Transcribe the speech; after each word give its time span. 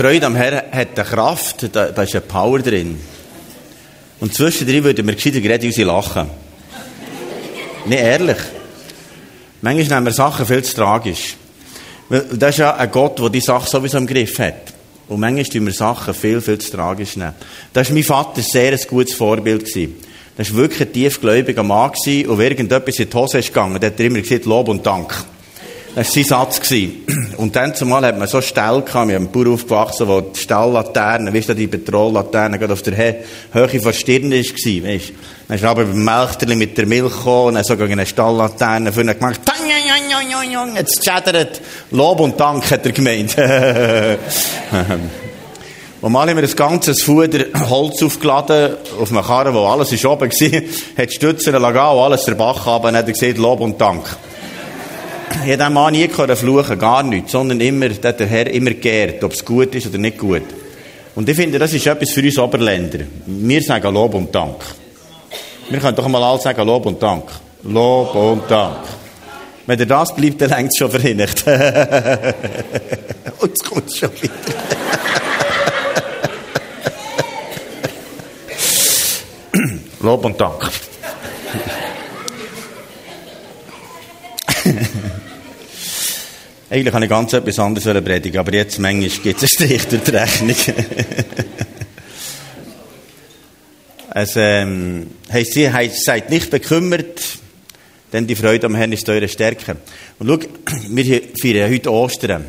Freude 0.00 0.24
am 0.24 0.34
Herrn 0.34 0.62
hat 0.72 0.98
eine 0.98 1.06
Kraft, 1.06 1.76
da, 1.76 1.90
da 1.90 2.02
ist 2.02 2.14
eine 2.14 2.22
Power 2.22 2.60
drin. 2.60 2.98
Und 4.18 4.32
zwischendrin 4.32 4.82
würden 4.82 5.06
wir 5.06 5.14
gescheiter 5.14 5.42
gerade 5.42 5.66
unsere 5.66 5.88
lachen. 5.88 6.30
Nicht 7.84 8.00
ehrlich. 8.00 8.38
Manchmal 9.60 9.84
nehmen 9.84 10.06
wir 10.06 10.12
Sachen 10.14 10.46
viel 10.46 10.64
zu 10.64 10.74
tragisch. 10.74 11.36
Das 12.08 12.54
ist 12.54 12.60
ja 12.60 12.76
ein 12.76 12.90
Gott, 12.90 13.18
der 13.18 13.28
die 13.28 13.42
Sache 13.42 13.68
sowieso 13.68 13.98
im 13.98 14.06
Griff 14.06 14.38
hat. 14.38 14.72
Und 15.06 15.20
manchmal 15.20 15.44
tun 15.44 15.66
wir 15.66 15.74
Sachen 15.74 16.14
viel, 16.14 16.40
viel 16.40 16.56
zu 16.56 16.70
tragisch 16.70 17.16
nehmen. 17.16 17.34
Das 17.74 17.88
war 17.88 17.94
mein 17.94 18.04
Vater 18.04 18.40
sehr 18.40 18.72
ein 18.72 18.80
gutes 18.88 19.12
Vorbild. 19.12 19.66
Gewesen. 19.66 19.96
Das 20.34 20.50
war 20.50 20.62
wirklich 20.62 20.88
ein 20.88 20.94
tiefgläubiger 20.94 21.62
Mann. 21.62 21.90
Und 21.90 22.38
wenn 22.38 22.50
irgendetwas 22.52 22.98
in 22.98 23.10
die 23.10 23.14
Hose 23.14 23.40
ist 23.40 23.48
gegangen, 23.48 23.78
dann 23.78 23.90
hat 23.90 24.00
er 24.00 24.06
immer 24.06 24.20
gesagt, 24.20 24.46
Lob 24.46 24.68
und 24.68 24.86
Dank. 24.86 25.26
Das 25.94 26.06
war 26.06 26.14
sein 26.14 26.24
Satz. 26.24 26.60
Und 27.36 27.56
dann 27.56 27.74
zumal 27.74 28.06
hat 28.06 28.18
man 28.18 28.28
so 28.28 28.40
Stall 28.40 28.82
gehabt, 28.82 29.08
wir 29.08 29.16
haben 29.16 29.26
einen 29.26 29.32
Bauer 29.32 29.54
aufgewachsen, 29.54 30.06
wo 30.06 30.20
die 30.20 30.38
Stalllaterne, 30.38 31.34
weißt 31.34 31.48
du, 31.48 31.54
die 31.54 31.66
Petrollaterne 31.66 32.58
gerade 32.58 32.72
auf 32.72 32.82
der 32.82 33.16
Höhe 33.52 33.80
von 33.80 33.92
Stirn 33.92 34.30
war, 34.30 34.38
weißt 34.38 35.12
Dann 35.48 35.56
ist 35.56 35.64
er 35.64 35.70
aber 35.70 35.84
beim 35.84 36.04
Melchterli 36.04 36.54
mit 36.54 36.78
der 36.78 36.86
Milch 36.86 37.12
gekommen 37.12 37.48
und 37.48 37.54
dann 37.54 37.64
so 37.64 37.76
gegen 37.76 37.92
eine 37.92 38.06
Stalllaterne 38.06 38.92
vorne 38.92 39.16
gemacht, 39.16 39.40
jetzt 40.76 41.04
schädert, 41.04 41.60
Lob 41.90 42.20
und 42.20 42.38
Dank, 42.38 42.70
hat 42.70 42.86
er 42.86 42.92
gemeint. 42.92 43.36
Und 46.02 46.12
mal 46.12 46.26
haben 46.26 46.36
wir 46.38 46.48
ein 46.48 46.56
ganzes 46.56 47.02
Fuder 47.02 47.44
Holz 47.68 48.02
aufgeladen, 48.02 48.76
auf 48.98 49.10
einem 49.10 49.22
Karren, 49.22 49.52
wo 49.52 49.66
alles 49.66 49.92
ist 49.92 50.06
oben 50.06 50.30
war, 50.30 50.62
hat 50.96 51.12
Stützen 51.12 51.52
lagen 51.52 51.76
und 51.76 52.04
alles 52.04 52.24
der 52.24 52.36
Bach 52.36 52.66
runter, 52.66 52.88
und 52.88 52.96
hat 52.96 53.06
er 53.06 53.12
gesagt, 53.12 53.36
Lob 53.36 53.60
und 53.60 53.78
Dank. 53.78 54.04
Ich 55.46 55.58
habe 55.58 55.72
Mann 55.72 55.92
nie 55.92 56.08
fluchen, 56.08 56.78
gar 56.78 57.02
nichts, 57.02 57.32
sondern 57.32 57.60
immer, 57.60 57.88
hat 57.88 58.20
der 58.20 58.26
Herr 58.26 58.46
immer 58.48 58.72
geehrt, 58.72 59.24
ob 59.24 59.32
es 59.32 59.42
gut 59.44 59.74
ist 59.74 59.86
oder 59.86 59.98
nicht 59.98 60.18
gut. 60.18 60.42
Und 61.14 61.28
ich 61.28 61.36
finde, 61.36 61.58
das 61.58 61.72
ist 61.72 61.86
etwas 61.86 62.10
für 62.10 62.22
uns 62.22 62.38
Oberländer. 62.38 63.00
Wir 63.26 63.62
sagen 63.62 63.94
Lob 63.94 64.14
und 64.14 64.34
Dank. 64.34 64.56
Wir 65.68 65.78
können 65.78 65.96
doch 65.96 66.08
mal 66.08 66.22
alle 66.22 66.40
sagen 66.40 66.66
Lob 66.66 66.84
und 66.86 67.02
Dank. 67.02 67.24
Lob 67.62 68.14
und 68.14 68.50
Dank. 68.50 68.78
Wenn 69.66 69.78
er 69.78 69.86
das 69.86 70.14
bleibt, 70.14 70.40
dann 70.42 70.50
längt 70.50 70.72
es 70.72 70.78
schon 70.78 70.90
verhinigt. 70.90 71.44
und 73.38 73.52
es 73.54 73.62
kommt 73.62 73.92
schon 73.94 74.10
wieder. 74.20 74.32
Lob 80.00 80.24
und 80.24 80.40
Dank. 80.40 80.70
Eigentlich 86.72 86.94
habe 86.94 87.04
ich 87.04 87.10
ganz 87.10 87.32
etwas 87.32 87.58
anderes 87.58 88.04
predigen, 88.04 88.38
aber 88.38 88.54
jetzt 88.54 88.78
manchmal 88.78 89.08
gibt 89.08 89.42
es 89.42 89.60
einen 89.60 89.68
Strich 89.68 89.88
durch 89.88 90.04
die 90.04 90.10
Rechnung. 90.12 90.54
es 94.14 94.34
ähm, 94.36 95.08
heisst, 95.32 95.54
sie 95.54 95.72
heisst, 95.72 96.04
seid 96.04 96.30
nicht 96.30 96.48
bekümmert, 96.48 97.20
denn 98.12 98.28
die 98.28 98.36
Freude 98.36 98.66
am 98.66 98.76
Herrn 98.76 98.92
ist 98.92 99.08
eure 99.08 99.26
Stärke. 99.26 99.78
Und 100.20 100.28
schau, 100.28 100.38
wir 100.90 101.22
feiern 101.42 101.72
heute 101.72 101.92
Ostern. 101.92 102.44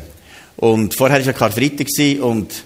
Und 0.56 0.94
vorher 0.94 1.18
war 1.18 1.26
ja 1.26 1.32
Karfreitag 1.32 1.88
und 2.22 2.62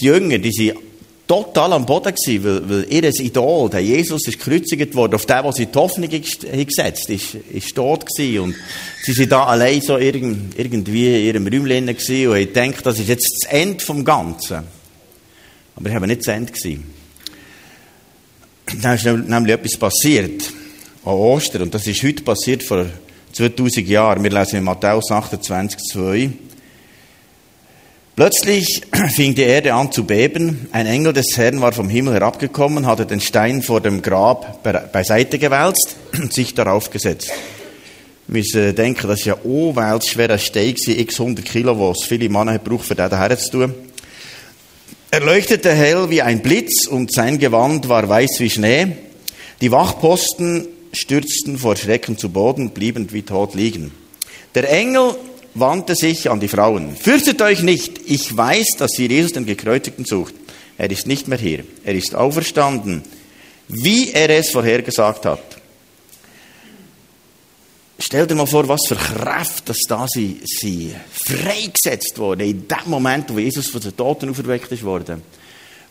die 0.00 0.04
Jünger, 0.04 0.36
die 0.36 0.52
sind 0.52 0.76
total 1.26 1.72
am 1.72 1.86
Boden 1.86 2.14
gewesen, 2.14 2.44
weil, 2.44 2.68
weil 2.68 2.92
ihr 2.92 3.04
Idol, 3.20 3.70
der 3.70 3.80
Jesus, 3.80 4.26
ist 4.26 4.38
gekreuzigt 4.38 4.94
worden, 4.94 5.14
auf 5.14 5.26
den, 5.26 5.44
was 5.44 5.56
sie 5.56 5.66
die 5.66 5.78
Hoffnung 5.78 6.10
gesetzt 6.10 7.08
ist, 7.10 7.34
ist 7.34 7.74
tot 7.74 8.04
gewesen. 8.06 8.40
Und 8.40 8.54
sie 9.02 9.12
sind 9.12 9.32
da 9.32 9.44
allein 9.44 9.80
so 9.80 9.98
irgendwie 9.98 11.20
in 11.20 11.26
ihrem 11.26 11.46
Räumchen 11.46 11.86
gewesen 11.86 12.28
und 12.28 12.36
haben 12.36 12.70
gedacht, 12.70 12.86
das 12.86 12.98
ist 12.98 13.08
jetzt 13.08 13.42
das 13.42 13.50
Ende 13.50 13.82
vom 13.82 14.04
Ganzen. 14.04 14.64
Aber 15.76 15.88
es 15.88 15.94
war 15.94 16.06
nicht 16.06 16.20
das 16.20 16.28
Ende 16.28 16.52
gewesen. 16.52 16.84
Dann 18.82 18.94
ist 18.94 19.04
nämlich 19.04 19.54
etwas 19.54 19.76
passiert. 19.76 20.52
An 21.04 21.12
Ostern. 21.12 21.62
Und 21.62 21.74
das 21.74 21.86
ist 21.86 22.02
heute 22.02 22.22
passiert, 22.22 22.62
vor 22.62 22.86
2000 23.32 23.86
Jahren. 23.86 24.22
Wir 24.22 24.30
lesen 24.30 24.56
in 24.56 24.64
Matthäus 24.64 25.10
28, 25.10 25.78
2. 25.92 26.30
Plötzlich 28.16 28.82
fing 29.12 29.34
die 29.34 29.42
Erde 29.42 29.74
an 29.74 29.90
zu 29.90 30.04
beben. 30.04 30.68
Ein 30.70 30.86
Engel 30.86 31.12
des 31.12 31.36
Herrn 31.36 31.60
war 31.60 31.72
vom 31.72 31.88
Himmel 31.88 32.14
herabgekommen, 32.14 32.86
hatte 32.86 33.06
den 33.06 33.20
Stein 33.20 33.60
vor 33.60 33.80
dem 33.80 34.02
Grab 34.02 34.62
beiseite 34.92 35.40
gewälzt 35.40 35.96
und 36.12 36.32
sich 36.32 36.54
darauf 36.54 36.90
gesetzt. 36.90 37.32
Wir 38.28 38.38
müssen 38.38 38.74
denken, 38.76 39.08
das 39.08 39.18
ist 39.20 39.26
ja 39.26 39.34
unwälz 39.34 40.06
schwerer 40.06 40.38
Stein 40.38 40.76
x 40.86 41.20
100 41.20 41.44
Kilo, 41.44 41.78
was 41.78 42.04
viele 42.04 42.28
Männer 42.28 42.58
braucht, 42.58 42.86
für 42.86 42.94
den 42.94 43.10
daher 43.10 43.36
zu 43.36 43.50
tun. 43.50 43.74
Er 45.10 45.20
leuchtete 45.20 45.72
hell 45.72 46.08
wie 46.08 46.22
ein 46.22 46.40
Blitz 46.40 46.86
und 46.86 47.12
sein 47.12 47.38
Gewand 47.40 47.88
war 47.88 48.08
weiß 48.08 48.36
wie 48.38 48.50
Schnee. 48.50 48.92
Die 49.60 49.72
Wachposten 49.72 50.68
stürzten 50.92 51.58
vor 51.58 51.76
Schrecken 51.76 52.16
zu 52.16 52.28
Boden 52.28 52.70
blieben 52.70 53.08
wie 53.12 53.22
tot 53.22 53.54
liegen. 53.54 53.90
Der 54.54 54.70
Engel 54.70 55.16
wandte 55.54 55.94
sich 55.94 56.30
an 56.30 56.40
die 56.40 56.48
Frauen. 56.48 56.96
Fürchtet 56.96 57.40
euch 57.42 57.62
nicht, 57.62 58.00
ich 58.06 58.36
weiß, 58.36 58.76
dass 58.78 58.98
ihr 58.98 59.08
Jesus 59.08 59.32
den 59.32 59.46
Gekreuzigten 59.46 60.04
sucht. 60.04 60.34
Er 60.76 60.90
ist 60.90 61.06
nicht 61.06 61.28
mehr 61.28 61.38
hier. 61.38 61.64
Er 61.84 61.94
ist 61.94 62.14
auferstanden, 62.14 63.02
wie 63.68 64.10
er 64.10 64.30
es 64.30 64.50
vorhergesagt 64.50 65.24
hat. 65.24 65.40
Stell 67.98 68.26
dir 68.26 68.34
mal 68.34 68.46
vor, 68.46 68.68
was 68.68 68.86
für 68.88 68.96
Kraft, 68.96 69.68
dass 69.68 69.78
da 69.88 70.06
sie, 70.08 70.40
sie 70.44 70.94
freigesetzt 71.10 72.18
wurde, 72.18 72.44
in 72.44 72.66
dem 72.66 72.90
Moment, 72.90 73.32
wo 73.32 73.38
Jesus 73.38 73.68
von 73.68 73.80
den 73.80 73.96
Toten 73.96 74.30
auferweckt 74.30 74.72
ist 74.72 74.82
worden. 74.82 75.22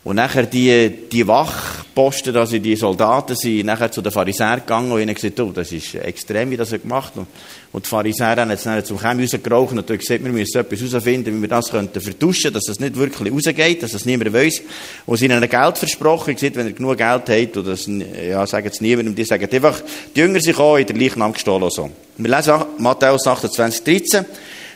Und 0.03 0.18
nachher 0.18 0.46
die, 0.46 0.90
die 1.09 1.25
Wachposten, 1.25 2.36
also 2.36 2.58
die 2.58 2.75
Soldaten, 2.75 3.38
sind 3.38 3.66
nachher 3.66 3.90
zu 3.90 4.02
den 4.02 4.12
Pharisäern 4.12 4.59
gegangen 4.59 4.91
und 4.91 5.00
ihnen 5.00 5.16
gesagt, 5.16 5.40
oh, 5.40 5.52
das 5.53 5.72
ist 5.72 5.96
extrem, 5.96 6.52
wie 6.52 6.58
das 6.58 6.74
er 6.74 6.80
gemacht 6.80 7.14
hat. 7.16 7.25
Und 7.72 7.86
die 7.86 7.90
Pharisäer 7.90 8.36
haben 8.36 8.50
jetzt 8.50 8.66
nachher 8.66 8.84
zum 8.84 9.00
Chemie 9.00 9.24
rausgeraucht 9.24 9.72
und 9.72 9.88
gesagt, 9.88 10.22
wir 10.22 10.31
müssen 10.31 10.59
etwas 10.59 10.80
herausfinden, 10.81 11.38
wie 11.38 11.41
wir 11.41 11.47
das 11.47 11.69
könnten 11.69 12.02
vertuschen, 12.02 12.52
dass 12.52 12.66
das 12.66 12.81
nicht 12.81 12.97
wirklich 12.97 13.31
rausgeht, 13.31 13.81
dass 13.81 13.94
das 13.94 14.06
niemand 14.06 14.34
weiss. 14.34 14.62
Und 15.06 15.18
sie 15.18 15.25
ihnen 15.25 15.40
Geld 15.47 15.78
versprochen, 15.78 16.35
gesagt, 16.35 16.58
wenn 16.58 16.68
ihr 16.68 16.74
genug 16.74 16.97
Geld 16.97 17.30
habt, 17.30 17.58
oder 17.58 17.72
das, 17.72 17.88
ja, 17.88 18.46
sagen 18.46 18.68
es 18.70 18.81
niemandem, 18.81 19.16
die 19.16 19.24
sagen 19.24 19.47
einfach, 19.50 19.81
die 20.14 20.20
Jünger 20.20 20.41
sind 20.41 20.59
auch 20.59 20.75
in 20.75 20.85
der 20.85 20.97
Leichnam 20.97 21.31
gestohlen, 21.31 21.70
so. 21.70 21.90
Wir 22.18 22.35
lesen 22.35 22.53
Matthäus 22.78 23.25
28, 23.25 23.84
13. 23.84 24.25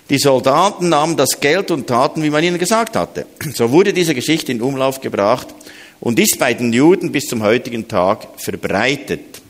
Die 0.09 0.17
Soldaten 0.17 0.89
nahmen 0.89 1.17
das 1.17 1.39
Geld 1.39 1.69
und 1.69 1.87
taten, 1.87 2.23
wie 2.23 2.29
man 2.29 2.43
ihnen 2.43 2.57
gesagt 2.57 2.95
hatte. 2.95 3.25
So 3.53 3.71
wurde 3.71 3.91
diese 3.91 4.15
Geschichte 4.15 4.51
in 4.51 4.61
Umlauf 4.61 5.01
gebracht 5.01 5.47
und 5.99 6.17
ist 6.19 6.39
bei 6.39 6.53
den 6.53 6.71
Juden 6.71 7.11
bis 7.11 7.25
zum 7.25 7.43
heutigen 7.43 7.87
Tag 7.87 8.27
verbreitet. 8.37 9.41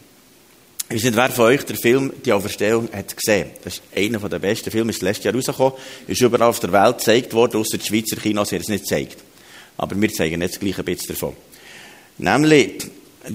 Ich 0.89 1.03
weiß 1.03 1.15
wer 1.15 1.29
von 1.29 1.45
euch 1.47 1.65
der 1.65 1.75
Film 1.75 2.13
Die 2.23 2.31
Auferstehung 2.31 2.87
hat 2.93 3.15
gesehen. 3.15 3.49
Das 3.63 3.73
ist 3.73 3.83
einer 3.95 4.19
der 4.29 4.39
besten 4.39 4.71
Filme, 4.71 4.91
ist 4.91 5.01
letztes 5.01 5.25
Jahr 5.25 5.35
rausgekommen, 5.35 5.73
ist 6.07 6.21
überall 6.21 6.47
auf 6.47 6.61
der 6.61 6.71
Welt 6.71 6.99
gezeigt 6.99 7.33
worden, 7.33 7.59
außer 7.59 7.77
die 7.77 7.85
Schweizer 7.85 8.15
Kinos 8.15 8.51
haben 8.51 8.61
es 8.61 8.69
nicht 8.69 8.85
gezeigt. 8.85 9.17
Aber 9.75 9.99
wir 9.99 10.13
zeigen 10.13 10.41
jetzt 10.41 10.59
gleich 10.59 10.79
ein 10.79 10.85
bisschen 10.85 11.09
davon. 11.09 11.33
Nämlich, 12.19 12.87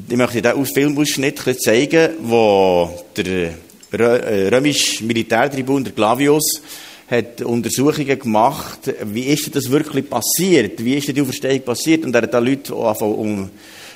ich 0.09 0.17
möchte 0.17 0.41
diesen 0.41 0.67
Filmausschnitt 0.67 1.63
zeigen, 1.63 2.13
wo 2.23 2.91
der 3.17 3.53
äh, 3.93 4.49
römische 4.49 5.05
Militärtribun, 5.05 5.85
der 5.85 5.93
Clavius, 5.93 6.63
hat 7.13 7.43
Untersuchungen 7.43 8.19
gemacht, 8.19 8.93
wie 9.05 9.25
ist 9.25 9.55
das 9.55 9.71
wirklich 9.71 10.09
passiert, 10.09 10.83
wie 10.83 10.95
ist 10.95 11.15
die 11.15 11.21
Auferstehung 11.21 11.61
passiert? 11.61 12.05
Und 12.05 12.15
er 12.15 12.23
hat 12.23 12.33
da 12.33 12.39
Leute 12.39 12.75
um 12.75 13.51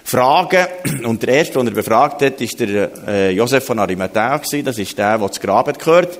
Fragen. 0.04 0.66
Und 1.04 1.22
der 1.22 1.36
erste, 1.36 1.54
den 1.54 1.68
er 1.68 1.74
befragt 1.74 2.22
hat, 2.22 2.40
ist 2.40 2.60
der 2.60 2.90
äh, 3.08 3.30
Josef 3.32 3.64
von 3.64 3.78
Arimathea 3.78 4.36
gewesen. 4.36 4.64
das 4.64 4.78
ist 4.78 4.96
der, 4.96 5.18
der 5.18 5.28
das 5.28 5.40
Grab 5.40 5.66
hat 5.66 5.78
gehört. 5.78 6.18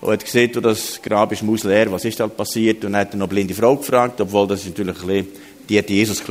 Und 0.00 0.12
hat 0.12 0.24
gesehen, 0.24 0.50
das 0.60 1.00
Grab 1.00 1.30
ist 1.30 1.44
mausleer, 1.44 1.90
was 1.92 2.04
ist 2.04 2.18
da 2.18 2.26
passiert? 2.26 2.84
Und 2.84 2.92
dann 2.92 3.02
hat 3.02 3.14
er 3.14 3.18
noch 3.18 3.28
blinde 3.28 3.54
Frau 3.54 3.76
gefragt, 3.76 4.20
obwohl 4.20 4.48
das 4.48 4.66
natürlich 4.66 5.00
ein 5.00 5.06
bisschen, 5.06 5.28
die 5.68 5.78
hat 5.78 5.88
Jesus 5.88 6.22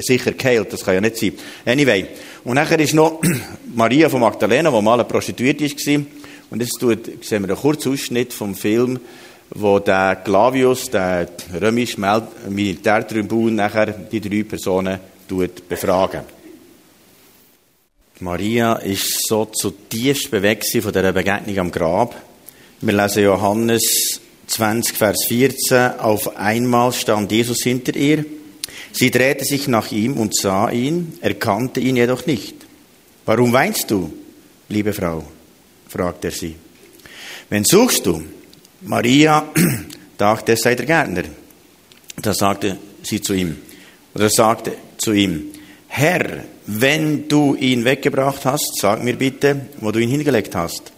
sicher 0.00 0.32
geheilt, 0.32 0.72
das 0.72 0.82
kann 0.82 0.94
ja 0.94 1.00
nicht 1.02 1.18
sein. 1.18 1.32
Anyway. 1.66 2.06
Und 2.44 2.54
nachher 2.54 2.80
ist 2.80 2.94
noch 2.94 3.20
Maria 3.74 4.08
von 4.08 4.22
Magdalena, 4.22 4.70
die 4.70 4.82
mal 4.82 4.94
eine 4.94 5.04
Prostituierte 5.04 5.64
war, 5.64 6.02
und 6.52 6.60
jetzt 6.60 6.78
sehen 6.78 7.42
wir 7.42 7.48
einen 7.48 7.56
kurzen 7.56 7.94
Ausschnitt 7.94 8.34
vom 8.34 8.54
Film, 8.54 9.00
wo 9.54 9.78
der 9.78 10.16
Clavius, 10.16 10.90
der 10.90 11.26
römische 11.58 11.98
Militärtribun, 12.50 13.54
nachher 13.54 13.86
die 13.86 14.20
drei 14.20 14.42
Personen 14.42 15.00
befragen. 15.66 16.20
Maria 18.20 18.74
ist 18.74 19.26
so 19.26 19.46
zutiefst 19.46 20.30
bewegt 20.30 20.66
von 20.66 20.92
dieser 20.92 21.12
Begegnung 21.12 21.58
am 21.58 21.70
Grab. 21.70 22.14
Wir 22.82 22.92
lesen 22.92 23.24
Johannes 23.24 24.20
20, 24.48 24.94
Vers 24.94 25.24
14. 25.28 26.00
Auf 26.00 26.36
einmal 26.36 26.92
stand 26.92 27.32
Jesus 27.32 27.62
hinter 27.62 27.96
ihr. 27.96 28.26
Sie 28.92 29.10
drehte 29.10 29.46
sich 29.46 29.68
nach 29.68 29.90
ihm 29.90 30.18
und 30.18 30.36
sah 30.36 30.68
ihn, 30.68 31.14
erkannte 31.22 31.80
ihn 31.80 31.96
jedoch 31.96 32.26
nicht. 32.26 32.56
Warum 33.24 33.54
weinst 33.54 33.90
du, 33.90 34.12
liebe 34.68 34.92
Frau? 34.92 35.24
Fragt 35.92 36.24
er 36.24 36.30
sie. 36.30 36.56
Wen 37.50 37.64
suchst 37.64 38.06
du? 38.06 38.22
Maria 38.82 39.52
dachte, 40.18 40.52
es 40.52 40.62
sei 40.62 40.74
der 40.74 40.86
Gärtner. 40.86 41.24
Da 42.16 42.32
sagte 42.32 42.78
sie 43.02 43.20
zu 43.20 43.34
ihm, 43.34 43.56
oder 44.14 44.24
er 44.24 44.30
sagte 44.30 44.72
zu 44.96 45.12
ihm, 45.12 45.52
Herr, 45.88 46.44
wenn 46.66 47.28
du 47.28 47.54
ihn 47.54 47.84
weggebracht 47.84 48.44
hast, 48.44 48.80
sag 48.80 49.02
mir 49.04 49.16
bitte, 49.16 49.68
wo 49.80 49.90
du 49.90 49.98
ihn 49.98 50.08
hingelegt 50.08 50.54
hast, 50.54 50.92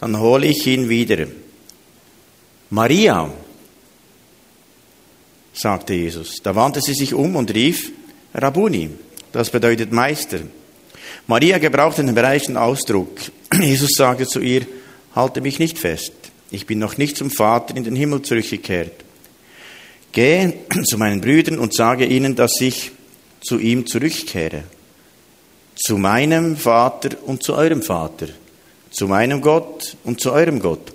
dann 0.00 0.18
hole 0.18 0.46
ich 0.46 0.66
ihn 0.66 0.88
wieder. 0.88 1.26
Maria, 2.70 3.30
sagte 5.52 5.94
Jesus. 5.94 6.36
Da 6.42 6.54
wandte 6.54 6.80
sie 6.80 6.94
sich 6.94 7.14
um 7.14 7.36
und 7.36 7.54
rief, 7.54 7.92
Rabuni, 8.34 8.90
das 9.32 9.50
bedeutet 9.50 9.92
Meister. 9.92 10.40
Maria 11.30 11.58
gebrauchte 11.58 12.02
den 12.02 12.16
bereichten 12.16 12.56
Ausdruck. 12.56 13.16
Jesus 13.60 13.92
sagte 13.92 14.26
zu 14.26 14.40
ihr, 14.40 14.66
halte 15.14 15.40
mich 15.40 15.60
nicht 15.60 15.78
fest, 15.78 16.12
ich 16.50 16.66
bin 16.66 16.80
noch 16.80 16.98
nicht 16.98 17.16
zum 17.16 17.30
Vater 17.30 17.76
in 17.76 17.84
den 17.84 17.94
Himmel 17.94 18.22
zurückgekehrt. 18.22 19.04
Gehe 20.10 20.54
zu 20.84 20.98
meinen 20.98 21.20
Brüdern 21.20 21.60
und 21.60 21.72
sage 21.72 22.04
ihnen, 22.04 22.34
dass 22.34 22.60
ich 22.60 22.90
zu 23.40 23.60
ihm 23.60 23.86
zurückkehre. 23.86 24.64
Zu 25.76 25.98
meinem 25.98 26.56
Vater 26.56 27.10
und 27.24 27.44
zu 27.44 27.54
eurem 27.54 27.82
Vater. 27.82 28.26
Zu 28.90 29.06
meinem 29.06 29.40
Gott 29.40 29.96
und 30.02 30.20
zu 30.20 30.32
eurem 30.32 30.58
Gott. 30.58 30.92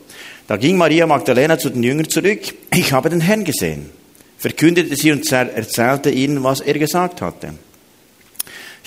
Da 0.50 0.58
ging 0.58 0.76
Maria 0.76 1.08
Magdalena 1.08 1.58
zu 1.58 1.70
den 1.70 1.82
Jüngern 1.82 2.10
zurück. 2.10 2.42
Ich 2.74 2.92
habe 2.92 3.10
den 3.10 3.22
Herrn 3.22 3.46
gesehen. 3.46 3.90
Verkündete 4.38 4.98
sie 4.98 5.14
und 5.14 5.32
erzählte 5.32 6.10
ihnen, 6.10 6.44
was 6.44 6.60
er 6.60 6.78
gesagt 6.78 7.22
hatte. 7.22 7.54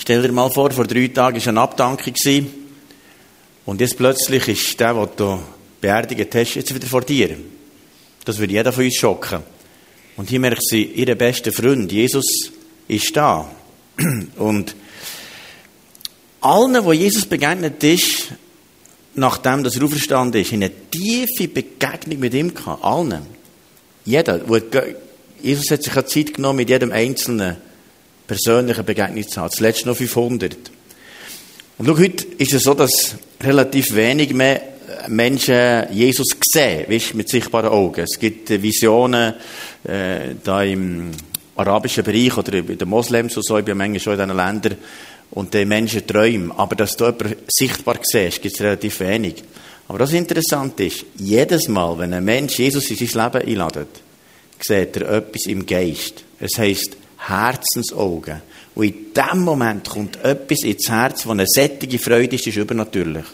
Stell 0.01 0.21
dir 0.21 0.31
mal 0.31 0.49
vor, 0.49 0.71
vor 0.71 0.87
drei 0.87 1.09
Tagen 1.09 1.39
war 1.39 1.47
eine 1.47 1.61
Abdankung. 1.61 2.13
Und 3.65 3.81
jetzt 3.81 3.97
plötzlich 3.97 4.47
ist 4.47 4.79
der, 4.79 4.93
der 4.93 5.05
du 5.07 5.39
beerdigt 5.81 6.33
hast, 6.33 6.55
jetzt 6.55 6.73
wieder 6.73 6.87
vor 6.87 7.01
dir. 7.01 7.35
Das 8.23 8.39
würde 8.39 8.53
jeder 8.53 8.71
von 8.71 8.85
uns 8.85 8.95
schocken. 8.95 9.43
Und 10.15 10.29
hier 10.29 10.39
merkt 10.39 10.65
sie, 10.65 10.83
ihr 10.83 11.13
bester 11.15 11.51
Freund, 11.51 11.91
Jesus, 11.91 12.25
ist 12.87 13.15
da. 13.15 13.51
Und 14.37 14.73
allen, 16.41 16.85
wo 16.85 16.93
Jesus 16.93 17.25
begegnet 17.25 17.83
ist, 17.83 18.29
nachdem 19.15 19.65
das 19.65 19.79
auferstanden 19.79 20.41
ist, 20.41 20.53
in 20.53 20.63
eine 20.63 20.89
tiefe 20.89 21.49
Begegnung 21.49 22.19
mit 22.19 22.33
ihm 22.33 22.53
gehabt. 22.53 22.83
Allen. 22.83 23.21
Jeder. 24.05 24.41
Jesus 25.41 25.71
hat 25.71 25.83
sich 25.83 25.93
Zeit 25.93 26.33
genommen, 26.33 26.57
mit 26.57 26.69
jedem 26.69 26.91
Einzelnen 26.91 27.57
persönliche 28.29 28.83
Begegnung 28.83 29.27
zu 29.27 29.41
haben. 29.41 29.51
Zuletzt 29.51 29.87
noch 29.87 29.97
500. 29.97 30.55
Und 31.79 31.85
schau, 31.87 31.97
heute 31.97 32.25
ist 32.37 32.53
es 32.53 32.63
so, 32.63 32.75
dass 32.75 33.15
relativ 33.41 33.95
wenig 33.95 34.33
mehr 34.33 34.61
Menschen 35.07 35.87
Jesus 35.91 36.27
sehen, 36.41 36.85
weißt, 36.87 37.15
mit 37.15 37.27
sichtbaren 37.27 37.69
Augen. 37.69 38.01
Es 38.01 38.19
gibt 38.19 38.49
Visionen 38.49 39.33
äh, 39.83 40.35
da 40.43 40.61
im 40.61 41.09
arabischen 41.55 42.03
Bereich 42.03 42.37
oder 42.37 42.61
bei 42.61 42.75
den 42.75 42.87
Moslems 42.87 43.35
und 43.35 43.45
so, 43.45 43.57
ich 43.57 43.65
bin 43.65 43.77
manchmal 43.77 43.99
schon 43.99 44.13
in 44.13 44.19
diesen 44.19 44.37
Ländern, 44.37 44.77
und 45.31 45.53
die 45.53 45.65
Menschen 45.65 46.05
träumen. 46.05 46.51
Aber 46.51 46.75
dass 46.75 46.95
du 46.97 47.05
jemanden 47.05 47.35
sichtbar 47.47 47.99
siehst, 48.01 48.41
gibt 48.41 48.55
es 48.55 48.61
relativ 48.61 48.99
wenig. 48.99 49.43
Aber 49.87 49.99
was 49.99 50.13
interessant 50.13 50.79
ist, 50.79 51.05
jedes 51.17 51.67
Mal, 51.67 51.97
wenn 51.97 52.13
ein 52.13 52.25
Mensch 52.25 52.59
Jesus 52.59 52.89
in 52.91 53.07
sein 53.07 53.31
Leben 53.31 53.47
einladet, 53.47 53.89
sieht 54.59 54.97
er 54.97 55.09
etwas 55.17 55.45
im 55.45 55.65
Geist. 55.65 56.23
Es 56.39 56.57
heisst 56.57 56.97
Herzensaugen. 57.19 58.41
Und 58.75 58.85
in 58.85 59.13
dem 59.13 59.43
Moment 59.43 59.89
kommt 59.89 60.23
etwas 60.23 60.63
ins 60.63 60.89
Herz, 60.89 61.25
wo 61.25 61.31
eine 61.31 61.45
sättige 61.47 61.99
Freude 61.99 62.35
ist, 62.35 62.47
ist 62.47 62.57
übernatürlich. 62.57 63.25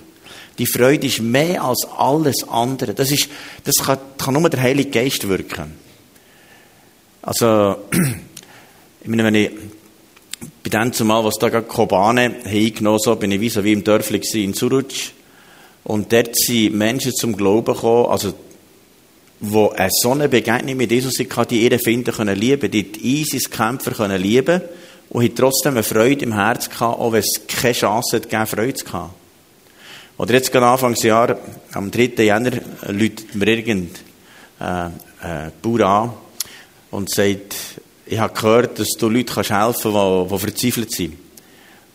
Die 0.57 0.65
Freude 0.65 1.07
ist 1.07 1.21
mehr 1.21 1.63
als 1.63 1.85
alles 1.97 2.47
andere. 2.47 2.93
Das, 2.93 3.11
ist, 3.11 3.29
das 3.63 3.75
kann, 3.75 3.99
kann 4.17 4.33
nur 4.33 4.49
der 4.49 4.61
Heilige 4.61 4.89
Geist 4.89 5.27
wirken. 5.27 5.73
Also, 7.21 7.77
ich 9.01 9.07
meine, 9.07 9.23
wenn 9.25 9.35
ich 9.35 9.51
bei 10.63 10.69
dem 10.69 10.93
zumal, 10.93 11.23
was 11.23 11.37
da 11.37 11.49
gerade 11.49 11.67
Kobane 11.67 12.35
eingenommen 12.45 12.99
so 12.99 13.15
bin 13.15 13.31
ich 13.31 13.39
wie 13.39 13.49
so 13.49 13.63
wie 13.63 13.73
im 13.73 13.83
Dörfli 13.83 14.21
in 14.43 14.53
Suruc. 14.53 14.91
Und 15.83 16.11
dort 16.11 16.35
sind 16.35 16.75
Menschen 16.75 17.13
zum 17.13 17.35
Glauben 17.35 17.73
gekommen, 17.73 18.07
also, 18.07 18.33
wo 19.51 19.69
eine 19.69 19.89
so 19.91 20.11
eine 20.11 20.29
Begegnung 20.29 20.77
mit 20.77 20.91
Jesus 20.91 21.19
hatte, 21.19 21.55
die 21.55 21.63
ihre 21.63 21.79
finden 21.79 22.13
können 22.13 22.37
lieben, 22.37 22.69
die 22.69 22.91
die 22.91 23.21
ISIS-Kämpfer 23.21 23.91
können 23.91 24.21
lieben 24.21 24.61
und 25.09 25.23
hat 25.23 25.35
trotzdem 25.35 25.73
eine 25.73 25.83
Freude 25.83 26.25
im 26.25 26.33
Herz 26.33 26.69
gehabt, 26.69 26.99
auch 26.99 27.11
wenn 27.11 27.19
es 27.19 27.41
keine 27.47 27.73
Chance 27.73 28.21
gegeben, 28.21 28.47
Freude 28.47 28.73
zu 28.73 28.93
haben. 28.93 29.11
Oder 30.17 30.33
jetzt 30.33 30.51
gerade 30.51 30.67
Anfangsjahr, 30.67 31.37
am 31.73 31.91
3. 31.91 32.23
Jänner, 32.23 32.51
läutet 32.87 33.35
mir 33.35 33.47
irgendein 33.47 33.89
äh, 34.59 35.47
äh, 35.47 35.51
Bauer 35.61 35.85
an 35.85 36.13
und 36.91 37.09
sagt, 37.09 37.55
ich 38.05 38.19
habe 38.19 38.33
gehört, 38.33 38.79
dass 38.79 38.89
du 38.97 39.09
Leuten 39.09 39.33
kannst 39.33 39.49
helfen 39.49 39.93
kannst, 39.93 40.31
die, 40.31 40.33
die 40.33 40.39
verzweifelt 40.39 40.91
sind. 40.91 41.17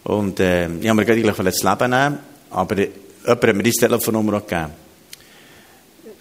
Und 0.04 0.40
äh, 0.40 0.66
ich 0.66 0.88
habe 0.88 0.94
mir 0.94 1.04
gerade 1.04 1.44
das 1.44 1.62
Leben 1.62 1.90
nehmen, 1.90 2.18
aber 2.50 2.76
jemand 2.76 2.94
hat 3.26 3.42
mir 3.42 3.62
deine 3.62 3.70
Telefonnummer 3.70 4.40
gegeben. 4.40 4.70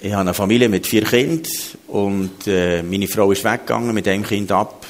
Ich 0.01 0.13
habe 0.13 0.22
eine 0.22 0.34
Familie 0.34 0.69
mit 0.69 0.88
vier 0.88 1.04
Kindern 1.04 1.51
und 1.88 2.48
äh, 2.48 2.81
meine 2.81 3.10
Frau 3.10 3.34
ist 3.34 3.44
weggegangen 3.44 3.94
mit 3.94 4.07
einem 4.07 4.24
Kind 4.24 4.50
ab 4.50 4.86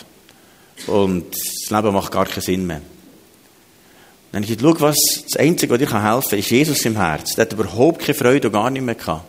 und 0.85 1.25
das 1.31 1.71
Leben 1.71 1.93
macht 1.95 2.11
gar 2.11 2.27
keinen 2.27 2.43
Sinn 2.43 2.67
mehr. 2.67 2.81
Dann 4.31 4.43
habe 4.43 4.51
ich 4.51 4.59
gesagt, 4.59 4.77
schau, 4.79 4.85
was, 4.85 4.97
das 5.23 5.37
Einzige, 5.37 5.73
was 5.73 5.79
dir 5.79 6.03
helfen 6.03 6.29
kann, 6.29 6.39
ist 6.39 6.51
Jesus 6.51 6.85
im 6.85 6.95
Herz. 6.95 7.33
Der 7.33 7.45
hat 7.45 7.53
überhaupt 7.53 8.01
keine 8.01 8.13
Freude 8.13 8.49
und 8.49 8.53
gar 8.53 8.69
nicht 8.69 8.83
mehr 8.83 8.93
gehabt. 8.93 9.25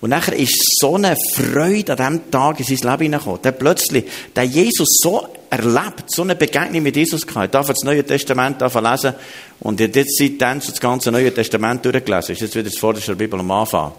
Und 0.00 0.10
nachher 0.10 0.36
ist 0.36 0.62
so 0.78 0.94
eine 0.94 1.16
Freude 1.34 1.98
an 1.98 2.20
diesem 2.20 2.30
Tag 2.30 2.60
in 2.60 2.66
sein 2.66 2.92
Leben 2.92 3.02
hineingekommen. 3.02 3.42
Der 3.42 3.50
plötzlich, 3.50 4.04
der 4.36 4.44
Jesus 4.44 4.98
so 5.02 5.26
erlebt, 5.50 6.04
so 6.06 6.22
eine 6.22 6.36
Begegnung 6.36 6.84
mit 6.84 6.94
Jesus 6.94 7.26
gehabt. 7.26 7.46
Ich 7.46 7.50
darf 7.50 7.66
das 7.66 7.82
Neue 7.82 8.06
Testament 8.06 8.60
lesen 8.60 9.14
und 9.58 9.80
jetzt 9.80 10.18
seitdem 10.18 10.60
so 10.60 10.70
das 10.70 10.80
ganze 10.80 11.10
Neue 11.10 11.34
Testament 11.34 11.84
durchgelesen. 11.84 12.34
Ist 12.34 12.42
jetzt 12.42 12.54
wieder 12.54 12.70
das 12.70 12.78
Vorderste 12.78 13.16
der 13.16 13.24
Bibel 13.24 13.40
am 13.40 13.50
Anfang. 13.50 13.90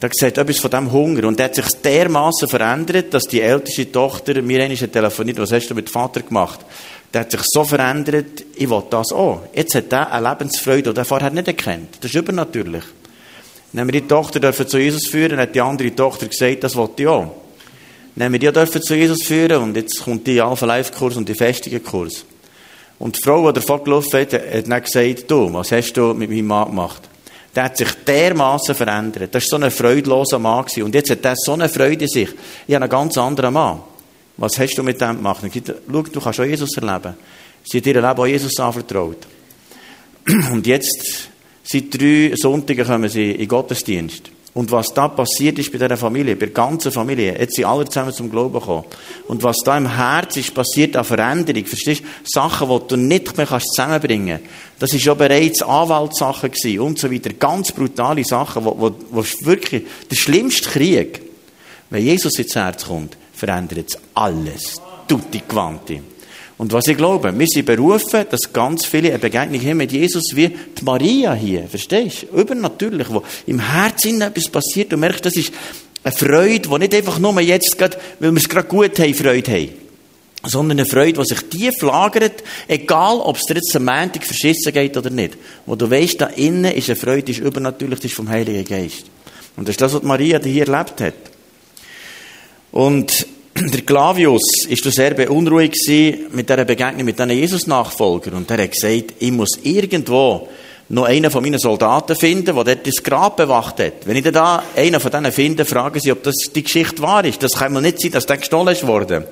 Da 0.00 0.08
sieht 0.12 0.38
etwas 0.38 0.60
von 0.60 0.70
diesem 0.70 0.92
Hunger. 0.92 1.26
Und 1.26 1.38
der 1.38 1.46
hat 1.46 1.56
sich 1.56 1.66
dermaßen 1.82 2.48
verändert, 2.48 3.12
dass 3.12 3.24
die 3.24 3.40
älteste 3.40 3.90
Tochter 3.90 4.40
mir 4.42 4.62
einmal 4.62 4.76
telefoniert, 4.76 5.38
was 5.38 5.52
hast 5.52 5.68
du 5.68 5.74
mit 5.74 5.88
dem 5.88 5.92
Vater 5.92 6.22
gemacht? 6.22 6.60
Der 7.12 7.22
hat 7.22 7.30
sich 7.30 7.40
so 7.44 7.64
verändert, 7.64 8.44
ich 8.54 8.70
will 8.70 8.82
das 8.90 9.12
auch. 9.12 9.40
Jetzt 9.54 9.74
hat 9.74 9.92
er 9.92 10.12
eine 10.12 10.28
Lebensfreude, 10.28 10.92
die 10.92 11.00
er 11.00 11.04
vorher 11.04 11.30
nicht 11.30 11.48
erkennt. 11.48 11.96
Das 12.00 12.10
ist 12.10 12.16
übernatürlich. 12.16 12.84
Haben 13.76 13.92
wir 13.92 14.00
die 14.00 14.06
Tochter 14.06 14.40
dürfen 14.40 14.68
zu 14.68 14.78
Jesus 14.78 15.08
führen, 15.08 15.38
hat 15.38 15.54
die 15.54 15.60
andere 15.60 15.94
Tochter 15.94 16.26
gesagt, 16.26 16.64
das 16.64 16.76
wollte 16.76 17.02
ich 17.02 17.08
auch. 17.08 17.34
Haben 18.18 18.32
wir 18.32 18.38
die 18.38 18.52
dürfen 18.52 18.82
zu 18.82 18.94
Jesus 18.94 19.24
führen 19.24 19.62
und 19.62 19.76
jetzt 19.76 20.02
kommt 20.02 20.26
die 20.26 20.40
Alpha-Life-Kurs 20.40 21.16
und 21.16 21.28
die 21.28 21.34
Festigen-Kurs. 21.34 22.24
Und 22.98 23.16
die 23.16 23.20
Frau, 23.22 23.46
die 23.46 23.60
davon 23.60 23.84
gelaufen 23.84 24.20
hat, 24.20 24.32
hat 24.32 24.68
dann 24.68 24.82
gesagt, 24.82 25.30
du, 25.30 25.52
was 25.52 25.70
hast 25.70 25.92
du 25.92 26.14
mit 26.14 26.30
meinem 26.30 26.46
Mann 26.46 26.68
gemacht? 26.68 27.02
Der 27.58 27.64
hat 27.64 27.76
sich 27.76 27.92
dermaßen 28.06 28.72
verändert. 28.72 29.34
Das 29.34 29.50
war 29.50 29.58
so 29.58 29.64
ein 29.64 29.72
freudloser 29.72 30.38
Mann. 30.38 30.64
Und 30.76 30.94
jetzt 30.94 31.10
hat 31.10 31.24
er 31.24 31.34
so 31.34 31.54
eine 31.54 31.68
Freude 31.68 32.04
in 32.04 32.08
sich. 32.08 32.28
Ich 32.68 32.72
habe 32.72 32.84
einen 32.84 32.88
ganz 32.88 33.18
anderen 33.18 33.52
Mann. 33.52 33.80
Was 34.36 34.60
hast 34.60 34.76
du 34.76 34.84
mit 34.84 35.00
dem 35.00 35.16
gemacht? 35.16 35.42
Und 35.42 35.52
gesagt, 35.52 35.80
schau, 35.90 36.02
du 36.02 36.20
kannst 36.20 36.38
auch 36.38 36.44
Jesus 36.44 36.76
erleben. 36.76 37.16
Sie 37.64 37.78
hat 37.78 37.86
ihr 37.86 37.94
Leben 37.94 38.06
auch 38.06 38.26
Jesus 38.28 38.60
anvertraut. 38.60 39.26
Und 40.52 40.68
jetzt, 40.68 41.30
seit 41.64 42.00
drei 42.00 42.32
Sonntagen 42.36 42.86
kommen 42.86 43.08
sie 43.08 43.32
in 43.32 43.48
Gottesdienst. 43.48 44.30
Und 44.54 44.72
was 44.72 44.92
da 44.92 45.08
passiert 45.08 45.58
ist 45.58 45.70
bei 45.70 45.78
dieser 45.78 45.96
Familie, 45.96 46.34
bei 46.34 46.46
der 46.46 46.54
ganzen 46.54 46.90
Familie, 46.90 47.38
jetzt 47.38 47.54
sind 47.54 47.66
alle 47.66 47.84
zusammen 47.84 48.12
zum 48.12 48.30
Glauben 48.30 48.58
gekommen. 48.58 48.84
Und 49.28 49.42
was 49.42 49.58
da 49.64 49.76
im 49.76 49.94
Herz 49.94 50.36
ist 50.36 50.54
passiert 50.54 50.96
an 50.96 51.04
Veränderung, 51.04 51.64
verstehst 51.66 52.02
du? 52.02 52.06
Sachen, 52.24 52.68
die 52.68 52.88
du 52.88 52.96
nicht 52.96 53.36
mehr 53.36 53.46
kannst 53.46 53.74
zusammenbringen 53.74 54.38
kannst. 54.38 54.52
Das 54.78 54.94
ist 54.94 55.04
ja 55.04 55.14
bereits 55.14 55.62
Anwaltssachen 55.62 56.50
gewesen 56.50 56.80
und 56.80 56.98
so 56.98 57.10
weiter. 57.12 57.30
Ganz 57.34 57.72
brutale 57.72 58.24
Sachen, 58.24 58.64
wo, 58.64 58.74
wo, 58.78 58.94
wo 59.10 59.24
wirklich, 59.42 59.84
der 60.10 60.16
schlimmste 60.16 60.70
Krieg, 60.70 61.20
wenn 61.90 62.04
Jesus 62.04 62.38
ins 62.38 62.54
Herz 62.54 62.86
kommt, 62.86 63.16
verändert 63.32 63.90
es 63.90 63.98
alles. 64.14 64.80
Tutti 65.06 65.40
quanti. 65.40 66.02
Und 66.58 66.72
was 66.72 66.88
ich 66.88 66.96
glaube, 66.96 67.32
wir 67.38 67.46
sind 67.46 67.66
berufen, 67.66 68.26
dass 68.28 68.52
ganz 68.52 68.84
viele 68.84 69.10
eine 69.10 69.20
Begegnung 69.20 69.60
haben 69.60 69.76
mit 69.76 69.92
Jesus 69.92 70.24
wie 70.34 70.48
die 70.48 70.84
Maria 70.84 71.32
hier. 71.32 71.68
Verstehst 71.68 72.26
du? 72.30 72.40
Übernatürlich, 72.40 73.08
wo 73.10 73.22
im 73.46 73.60
Herzen 73.60 74.20
etwas 74.20 74.48
passiert 74.48 74.92
und 74.92 75.00
merkst, 75.00 75.24
das 75.24 75.36
ist 75.36 75.52
eine 76.02 76.12
Freude, 76.12 76.68
die 76.68 76.78
nicht 76.78 76.94
einfach 76.96 77.20
nur 77.20 77.40
jetzt 77.40 77.78
gerade, 77.78 77.96
weil 78.18 78.32
wir 78.32 78.38
es 78.38 78.48
gerade 78.48 78.66
gut 78.66 78.98
haben, 78.98 79.14
Freude 79.14 79.52
haben. 79.52 79.68
Sondern 80.44 80.80
eine 80.80 80.88
Freude, 80.88 81.20
die 81.20 81.28
sich 81.28 81.40
tief 81.44 81.80
lagert, 81.82 82.42
egal 82.66 83.18
ob 83.18 83.36
es 83.36 83.44
dir 83.44 83.54
jetzt 83.54 83.74
am 83.76 83.84
Montag 83.84 84.24
verschissen 84.24 84.72
geht 84.72 84.96
oder 84.96 85.10
nicht. 85.10 85.34
Wo 85.64 85.76
du 85.76 85.88
weißt, 85.88 86.20
da 86.20 86.26
innen 86.26 86.72
ist 86.72 86.88
eine 86.88 86.96
Freude, 86.96 87.22
die 87.22 87.32
ist 87.32 87.40
übernatürlich, 87.40 88.00
die 88.00 88.06
ist 88.08 88.16
vom 88.16 88.28
Heiligen 88.28 88.64
Geist. 88.64 89.04
Und 89.56 89.68
das 89.68 89.74
ist 89.74 89.80
das, 89.80 89.94
was 89.94 90.02
Maria 90.02 90.40
hier 90.42 90.66
erlebt 90.66 91.00
hat. 91.00 91.14
Und 92.72 93.26
der 93.72 93.80
Clavius 93.82 94.66
ist 94.68 94.84
sehr 94.84 95.14
beunruhigt 95.14 95.76
mit 96.32 96.48
dieser 96.48 96.64
Begegnung 96.64 97.04
mit 97.04 97.18
diesen 97.18 97.30
Jesus-Nachfolgern. 97.30 98.34
Und 98.34 98.50
er 98.50 98.62
hat 98.62 98.72
gesagt, 98.72 99.14
ich 99.18 99.32
muss 99.32 99.58
irgendwo 99.62 100.48
noch 100.90 101.04
einen 101.04 101.30
von 101.30 101.42
meinen 101.42 101.58
Soldaten 101.58 102.16
finden, 102.16 102.54
der 102.54 102.64
dort 102.64 102.86
das 102.86 103.02
Grab 103.02 103.36
bewacht 103.36 103.80
hat. 103.80 104.06
Wenn 104.06 104.16
ich 104.16 104.24
da 104.30 104.62
einen 104.76 105.00
von 105.00 105.10
denen 105.10 105.32
finde, 105.32 105.64
fragen 105.64 106.00
sie, 106.00 106.12
ob 106.12 106.22
das 106.22 106.34
die 106.54 106.62
Geschichte 106.62 107.02
wahr 107.02 107.24
ist. 107.24 107.42
Das 107.42 107.54
kann 107.54 107.72
mal 107.72 107.80
nicht 107.80 108.00
sein, 108.00 108.12
dass 108.12 108.26
der 108.26 108.38
gestohlen 108.38 108.76
worden. 108.86 109.24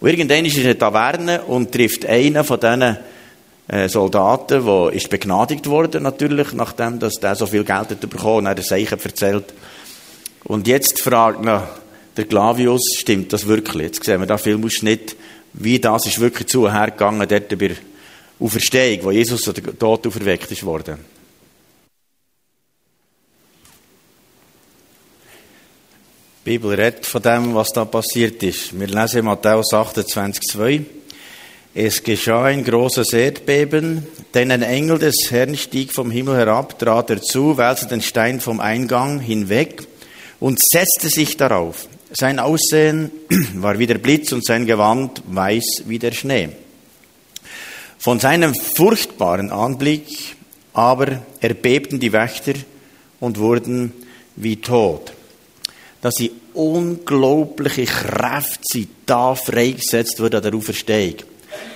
Und 0.00 0.08
irgendwann 0.08 0.44
ist 0.44 0.56
er 0.56 0.62
in 0.62 0.66
der 0.66 0.78
Taverne 0.78 1.42
und 1.42 1.72
trifft 1.72 2.04
einen 2.06 2.44
von 2.44 2.60
diesen 2.60 2.98
äh, 3.68 3.88
Soldaten, 3.88 4.64
der 4.66 4.92
ist 4.92 5.08
begnadigt 5.08 5.66
worden, 5.66 6.02
natürlich, 6.02 6.52
nachdem 6.52 6.98
dass 6.98 7.14
der 7.14 7.34
so 7.34 7.46
viel 7.46 7.64
Geld 7.64 7.90
hat 7.90 8.00
bekommen 8.00 8.38
und 8.38 8.46
er 8.46 8.54
das 8.54 8.66
Zeichen 8.66 9.00
erzählt. 9.02 9.54
Und 10.44 10.68
jetzt 10.68 11.00
fragt 11.00 11.44
ihn 11.44 11.60
der 12.16 12.24
Glavius, 12.24 12.82
stimmt 12.96 13.32
das 13.32 13.46
wirklich? 13.46 13.82
Jetzt 13.88 14.04
sehen 14.04 14.20
wir 14.20 14.26
da 14.26 14.38
Filmausschnitt, 14.38 15.16
wie 15.52 15.78
das 15.78 16.06
ist 16.06 16.20
wirklich 16.20 16.48
zu 16.48 16.72
hergegangen, 16.72 17.26
dort 17.28 17.48
bei 17.48 17.68
der 17.68 17.76
Auferstehung, 18.38 19.04
wo 19.04 19.10
Jesus 19.10 19.42
der 19.42 19.78
Tod 19.78 20.06
auferweckt 20.06 20.50
ist 20.50 20.64
worden. 20.64 20.98
Die 26.44 26.50
Bibel 26.50 26.74
redet 26.74 27.04
von 27.04 27.22
dem, 27.22 27.54
was 27.54 27.72
da 27.72 27.84
passiert 27.84 28.42
ist. 28.42 28.78
Wir 28.78 28.86
lesen 28.86 29.24
Matthäus 29.24 29.72
28, 29.72 30.42
2. 30.52 30.84
Es 31.74 32.02
geschah 32.02 32.44
ein 32.44 32.64
großes 32.64 33.12
Erdbeben, 33.12 34.06
denn 34.32 34.50
ein 34.50 34.62
Engel 34.62 34.98
des 34.98 35.30
Herrn 35.30 35.56
stieg 35.56 35.92
vom 35.92 36.10
Himmel 36.10 36.36
herab, 36.36 36.78
trat 36.78 37.10
er 37.10 37.20
zu, 37.20 37.58
wälzte 37.58 37.88
den 37.88 38.00
Stein 38.00 38.40
vom 38.40 38.60
Eingang 38.60 39.18
hinweg 39.18 39.86
und 40.38 40.58
setzte 40.58 41.08
sich 41.08 41.36
darauf. 41.36 41.88
Sein 42.18 42.38
Aussehen 42.38 43.10
war 43.56 43.78
wie 43.78 43.86
der 43.86 43.98
Blitz 43.98 44.32
und 44.32 44.42
sein 44.42 44.64
Gewand 44.64 45.22
weiß 45.26 45.82
wie 45.84 45.98
der 45.98 46.12
Schnee. 46.12 46.48
Von 47.98 48.20
seinem 48.20 48.54
furchtbaren 48.54 49.50
Anblick 49.50 50.34
aber 50.72 51.20
erbebten 51.40 52.00
die 52.00 52.14
Wächter 52.14 52.54
und 53.20 53.38
wurden 53.38 53.92
wie 54.34 54.56
tot. 54.56 55.12
Dass 56.00 56.14
sie 56.14 56.32
unglaubliche 56.54 57.84
Kräfte 57.84 58.86
da 59.04 59.34
freigesetzt 59.34 60.18
wird 60.18 60.36
an 60.36 60.42
der 60.42 60.54
Auferstehung. 60.54 61.16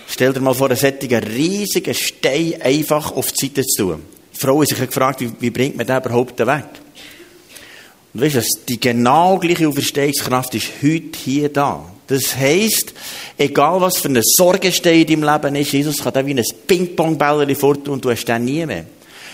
Stell 0.08 0.32
dir 0.32 0.40
mal 0.40 0.54
vor, 0.54 0.70
einen 0.70 1.24
riesigen 1.24 1.94
Stein 1.94 2.54
einfach 2.62 3.12
auf 3.12 3.30
die 3.32 3.48
Seite 3.48 3.62
zu 3.66 3.82
tun. 3.88 4.02
Die 4.32 4.38
Frau 4.38 4.62
hat 4.62 4.68
sich 4.68 4.78
gefragt, 4.78 5.20
wie, 5.20 5.32
wie 5.38 5.50
bringt 5.50 5.76
man 5.76 5.86
den 5.86 5.98
überhaupt 5.98 6.38
weg? 6.38 6.64
Und 8.12 8.22
weißt 8.22 8.36
du, 8.36 8.42
die 8.68 8.80
genau 8.80 9.38
gleiche 9.38 9.68
Auferstehungskraft 9.68 10.54
ist 10.54 10.68
heute 10.82 11.18
hier 11.24 11.48
da. 11.48 11.84
Das 12.06 12.36
heisst, 12.36 12.92
egal 13.38 13.80
was 13.80 13.98
für 13.98 14.08
eine 14.08 14.22
Sorgenstein 14.24 15.02
in 15.02 15.06
deinem 15.06 15.32
Leben 15.32 15.54
ist, 15.56 15.72
Jesus 15.72 15.98
kann 15.98 16.12
da 16.12 16.26
wie 16.26 16.34
ein 16.34 16.44
Ping-Pong-Bällchen 16.66 17.54
fortun 17.54 17.94
und 17.94 18.04
du 18.04 18.10
hast 18.10 18.24
den 18.24 18.44
nie 18.44 18.66
mehr. 18.66 18.84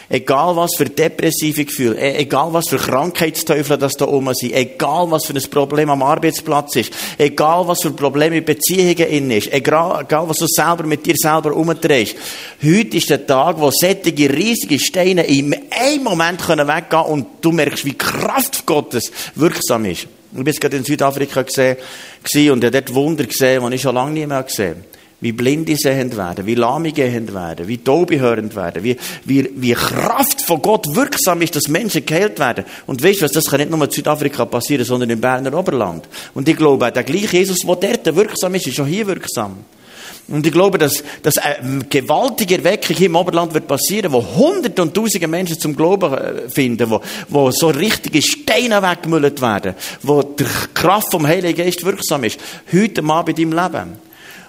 Egal 0.09 0.55
was 0.55 0.77
für 0.77 0.85
depressive 0.85 1.65
Gefühle, 1.65 1.97
e- 1.97 2.19
egal 2.19 2.53
was 2.53 2.69
für 2.69 2.77
Krankheitsteufel 2.77 3.77
das 3.77 3.95
da 3.95 4.07
oben 4.07 4.33
sind, 4.35 4.55
egal 4.55 5.11
was 5.11 5.27
für 5.27 5.35
ein 5.35 5.51
Problem 5.51 5.91
am 5.91 6.03
Arbeitsplatz 6.03 6.77
ist, 6.77 6.93
egal 7.19 7.67
was 7.67 7.83
für 7.83 7.91
Probleme 7.91 8.39
in 8.39 8.45
Beziehungen 8.45 9.09
in 9.09 9.31
ist, 9.33 9.53
egal, 9.53 10.03
egal 10.03 10.29
was 10.29 10.39
du 10.39 10.47
selber 10.47 10.85
mit 10.85 11.05
dir 11.05 11.17
selber 11.17 11.57
umdrehst. 11.57 12.15
Heute 12.63 12.97
ist 12.97 13.11
der 13.11 13.27
Tag, 13.27 13.59
wo 13.59 13.73
sättige 13.73 14.33
riesige 14.33 14.79
Steine 14.79 15.27
in 15.27 15.57
einem 15.71 16.05
Moment 16.05 16.41
können 16.41 16.69
weggehen 16.69 17.03
und 17.03 17.27
du 17.41 17.51
merkst, 17.51 17.85
wie 17.85 17.95
Kraft 17.95 18.65
Gottes 18.65 19.11
wirksam 19.35 19.87
ist. 19.87 20.07
Ich 20.37 20.45
bin 20.45 20.55
gerade 20.55 20.77
in 20.77 20.85
Südafrika 20.85 21.43
gesehen, 21.43 21.79
und 22.53 22.65
habe 22.65 22.71
dort 22.71 22.95
Wunder 22.95 23.25
gesehen, 23.25 23.69
die 23.69 23.75
ich 23.75 23.83
schon 23.83 23.95
lange 23.95 24.13
nicht 24.13 24.29
mehr 24.29 24.43
gesehen 24.43 24.77
habe 24.77 24.96
wie 25.27 25.33
Blinde 25.33 25.75
sehend 25.77 26.17
werden, 26.17 26.47
wie 26.47 26.55
Lahme 26.55 26.93
gehend 26.93 27.35
werden, 27.35 27.67
wie 27.67 27.79
Taube 27.79 28.21
hörend 28.21 28.55
werden, 28.55 28.85
wie, 28.85 28.97
wie, 29.25 29.51
wie 29.57 29.73
Kraft 29.73 30.41
von 30.41 30.63
Gott 30.63 30.95
wirksam 30.95 31.43
ist, 31.43 31.57
dass 31.57 31.67
Menschen 31.67 32.07
geheilt 32.07 32.39
werden. 32.39 32.65
Und 32.87 33.03
weißt 33.03 33.21
du 33.21 33.25
was, 33.25 33.33
das 33.33 33.47
kann 33.47 33.59
nicht 33.59 33.73
nur 33.73 33.83
in 33.83 33.91
Südafrika 33.91 34.45
passieren, 34.45 34.85
sondern 34.85 35.11
im 35.11 35.21
Berner 35.21 35.53
Oberland. 35.53 36.09
Und 36.33 36.49
ich 36.49 36.57
glaube, 36.57 36.93
der 36.93 37.03
gleiche 37.03 37.39
Jesus, 37.39 37.59
der 37.59 37.97
dort 37.97 38.15
wirksam 38.15 38.55
ist, 38.55 38.69
ist 38.69 38.79
auch 38.79 38.87
hier 38.87 39.05
wirksam. 39.09 39.57
Und 40.29 40.47
ich 40.47 40.53
glaube, 40.53 40.79
dass, 40.79 41.03
dass 41.25 41.39
eine 41.39 41.85
gewaltige 41.91 42.59
Erweckung 42.59 42.95
hier 42.95 43.07
im 43.07 43.17
Oberland 43.17 43.53
wird 43.53 43.67
passieren, 43.67 44.13
wo 44.13 44.25
hunderte 44.25 44.83
und 44.83 44.95
tausende 44.95 45.27
Menschen 45.27 45.59
zum 45.59 45.75
Glauben 45.75 46.15
äh, 46.15 46.49
finden, 46.49 46.89
wo, 46.89 47.01
wo 47.29 47.51
so 47.51 47.69
richtige 47.71 48.23
Steine 48.23 48.81
weggemüllt 48.81 49.41
werden, 49.41 49.75
wo 50.05 50.23
die 50.23 50.45
Kraft 50.73 51.11
vom 51.11 51.27
Heiligen 51.27 51.65
Geist 51.65 51.85
wirksam 51.85 52.23
ist. 52.23 52.39
Heute 52.73 53.03
Abend 53.05 53.41
in 53.41 53.51
deinem 53.51 53.65
Leben. 53.65 54.06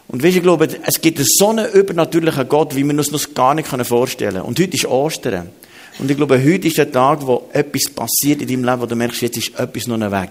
Und 0.07 0.23
weißt, 0.23 0.37
ich 0.37 0.43
glaube, 0.43 0.67
es 0.85 1.01
gibt 1.01 1.19
so 1.21 1.49
einen 1.49 1.69
übernatürlichen 1.71 2.47
Gott, 2.47 2.75
wie 2.75 2.83
wir 2.83 2.93
uns 2.93 3.11
das 3.11 3.33
gar 3.33 3.53
nicht 3.53 3.67
vorstellen 3.67 4.35
können. 4.35 4.45
Und 4.45 4.59
heute 4.59 4.75
ist 4.75 4.85
Ostern. 4.85 5.49
Und 5.99 6.09
ich 6.09 6.17
glaube, 6.17 6.41
heute 6.41 6.67
ist 6.67 6.77
der 6.77 6.91
Tag, 6.91 7.25
wo 7.25 7.49
etwas 7.51 7.89
passiert 7.89 8.41
in 8.41 8.47
deinem 8.47 8.63
Leben, 8.63 8.81
wo 8.81 8.85
du 8.85 8.95
merkst, 8.95 9.21
jetzt 9.21 9.37
ist 9.37 9.59
etwas 9.59 9.87
noch 9.87 9.99
weg. 9.99 10.29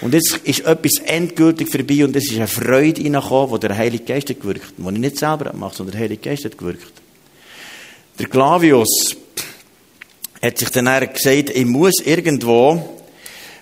Und 0.00 0.14
jetzt 0.14 0.38
ist 0.44 0.60
etwas 0.60 0.98
endgültig 1.04 1.68
vorbei 1.68 2.04
und 2.04 2.16
es 2.16 2.24
ist 2.24 2.36
eine 2.36 2.48
Freude 2.48 3.02
reingekommen, 3.02 3.50
wo 3.50 3.58
der 3.58 3.76
Heilige 3.76 4.04
Geist 4.04 4.30
hat 4.30 4.40
gewirkt. 4.40 4.74
Die 4.76 4.82
ich 4.82 4.98
nicht 4.98 5.18
selber 5.18 5.52
mache, 5.54 5.76
sondern 5.76 5.92
der 5.92 6.00
Heilige 6.02 6.28
Geist 6.28 6.44
hat 6.44 6.56
gewirkt. 6.56 6.92
Der 8.18 8.26
Clavius 8.26 9.16
hat 10.40 10.58
sich 10.58 10.70
dann 10.70 10.86
gesagt, 11.12 11.50
ich 11.50 11.66
muss 11.66 12.00
irgendwo 12.04 13.01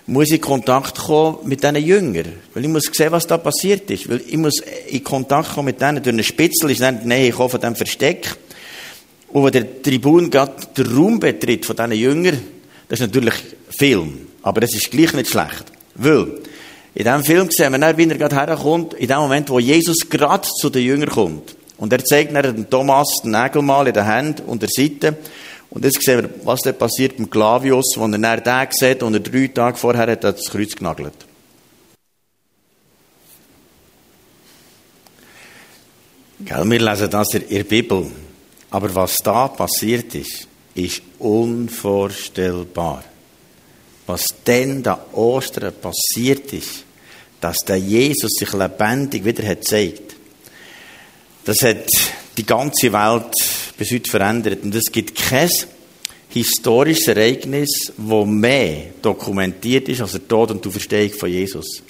muss 0.07 0.27
ich 0.27 0.35
in 0.35 0.41
Kontakt 0.41 0.97
kommen 0.97 1.37
mit 1.45 1.63
diesen 1.63 1.75
Jüngern. 1.77 2.33
Weil 2.53 2.63
ich 2.63 2.69
muss 2.69 2.89
sehen, 2.91 3.11
was 3.11 3.27
da 3.27 3.37
passiert 3.37 3.89
ist. 3.91 4.09
Weil 4.09 4.21
ich 4.27 4.37
muss 4.37 4.61
in 4.87 5.03
Kontakt 5.03 5.53
kommen 5.53 5.67
mit 5.67 5.81
denen. 5.81 6.03
Durch 6.03 6.13
einen 6.13 6.23
Spitzel 6.23 6.71
ist 6.71 6.81
dann 6.81 7.01
die 7.01 7.07
Nähe 7.07 7.33
von 7.33 7.49
diesem 7.49 7.75
Versteck. 7.75 8.35
Und 9.29 9.45
wenn 9.45 9.51
der 9.51 9.81
Tribun 9.81 10.29
gerade 10.29 10.53
den 10.75 10.95
Raum 10.95 11.19
betritt 11.19 11.65
von 11.65 11.75
diesen 11.75 11.93
Jüngern, 11.93 12.41
das 12.89 12.99
ist 12.99 13.07
natürlich 13.07 13.35
Film. 13.77 14.27
Aber 14.41 14.61
das 14.61 14.73
ist 14.73 14.91
gleich 14.91 15.13
nicht 15.13 15.29
schlecht. 15.29 15.65
Weil, 15.95 16.39
in 16.93 17.05
diesem 17.05 17.23
Film 17.23 17.49
sehen 17.51 17.71
wir 17.71 17.79
dann, 17.79 17.97
wie 17.97 18.09
er 18.09 18.17
gerade 18.17 18.35
herkommt, 18.35 18.93
in 18.95 19.07
dem 19.07 19.17
Moment, 19.17 19.49
wo 19.49 19.59
Jesus 19.59 20.09
gerade 20.09 20.47
zu 20.47 20.69
den 20.69 20.83
Jüngern 20.83 21.09
kommt. 21.09 21.55
Und 21.77 21.93
er 21.93 22.03
zeigt 22.03 22.35
dann 22.35 22.69
Thomas 22.69 23.21
den 23.23 23.31
Nägelmal 23.31 23.87
in 23.87 23.93
der 23.93 24.05
Hand 24.05 24.43
und 24.45 24.61
der 24.61 24.69
Seite. 24.69 25.17
Und 25.71 25.85
jetzt 25.85 26.03
sehen 26.03 26.21
wir, 26.21 26.29
was 26.45 26.59
da 26.61 26.73
passiert 26.73 27.17
mit 27.17 27.31
Clavius, 27.31 27.95
wo 27.95 28.05
er 28.05 28.17
dann 28.17 28.43
den 28.43 28.67
sieht 28.71 29.01
und 29.03 29.13
er 29.13 29.21
drei 29.21 29.47
Tage 29.47 29.77
vorher 29.77 30.11
hat 30.11 30.23
das 30.23 30.43
Kreuz 30.49 30.75
genagelt. 30.75 31.13
Gell, 36.39 36.69
wir 36.69 36.79
lesen 36.79 37.09
das 37.09 37.33
in 37.35 37.47
der 37.47 37.63
Bibel. 37.63 38.11
Aber 38.69 38.93
was 38.93 39.15
da 39.17 39.47
passiert 39.47 40.13
ist, 40.15 40.47
ist 40.75 41.01
unvorstellbar. 41.19 43.03
Was 44.07 44.25
denn 44.45 44.83
da 44.83 45.05
Ostern 45.13 45.73
passiert 45.73 46.51
ist, 46.51 46.83
dass 47.39 47.59
der 47.59 47.77
Jesus 47.77 48.31
sich 48.37 48.51
lebendig 48.53 49.23
wieder 49.23 49.47
hat 49.47 49.61
gezeigt. 49.61 50.15
Das 51.45 51.61
hat 51.61 51.85
die 52.41 52.45
ganze 52.45 52.91
Welt 52.91 53.33
bis 53.77 53.91
heute 53.91 54.09
verändert. 54.09 54.63
Und 54.63 54.73
es 54.73 54.91
gibt 54.91 55.15
kein 55.15 55.49
historisches 56.29 57.07
Ereignis, 57.09 57.93
das 57.95 58.25
mehr 58.25 58.85
dokumentiert 59.01 59.87
ist 59.89 60.01
als 60.01 60.13
der 60.13 60.27
Tod 60.27 60.51
und 60.51 60.63
die 60.63 60.69
Auferstehung 60.69 61.11
von 61.11 61.29
Jesus. 61.29 61.83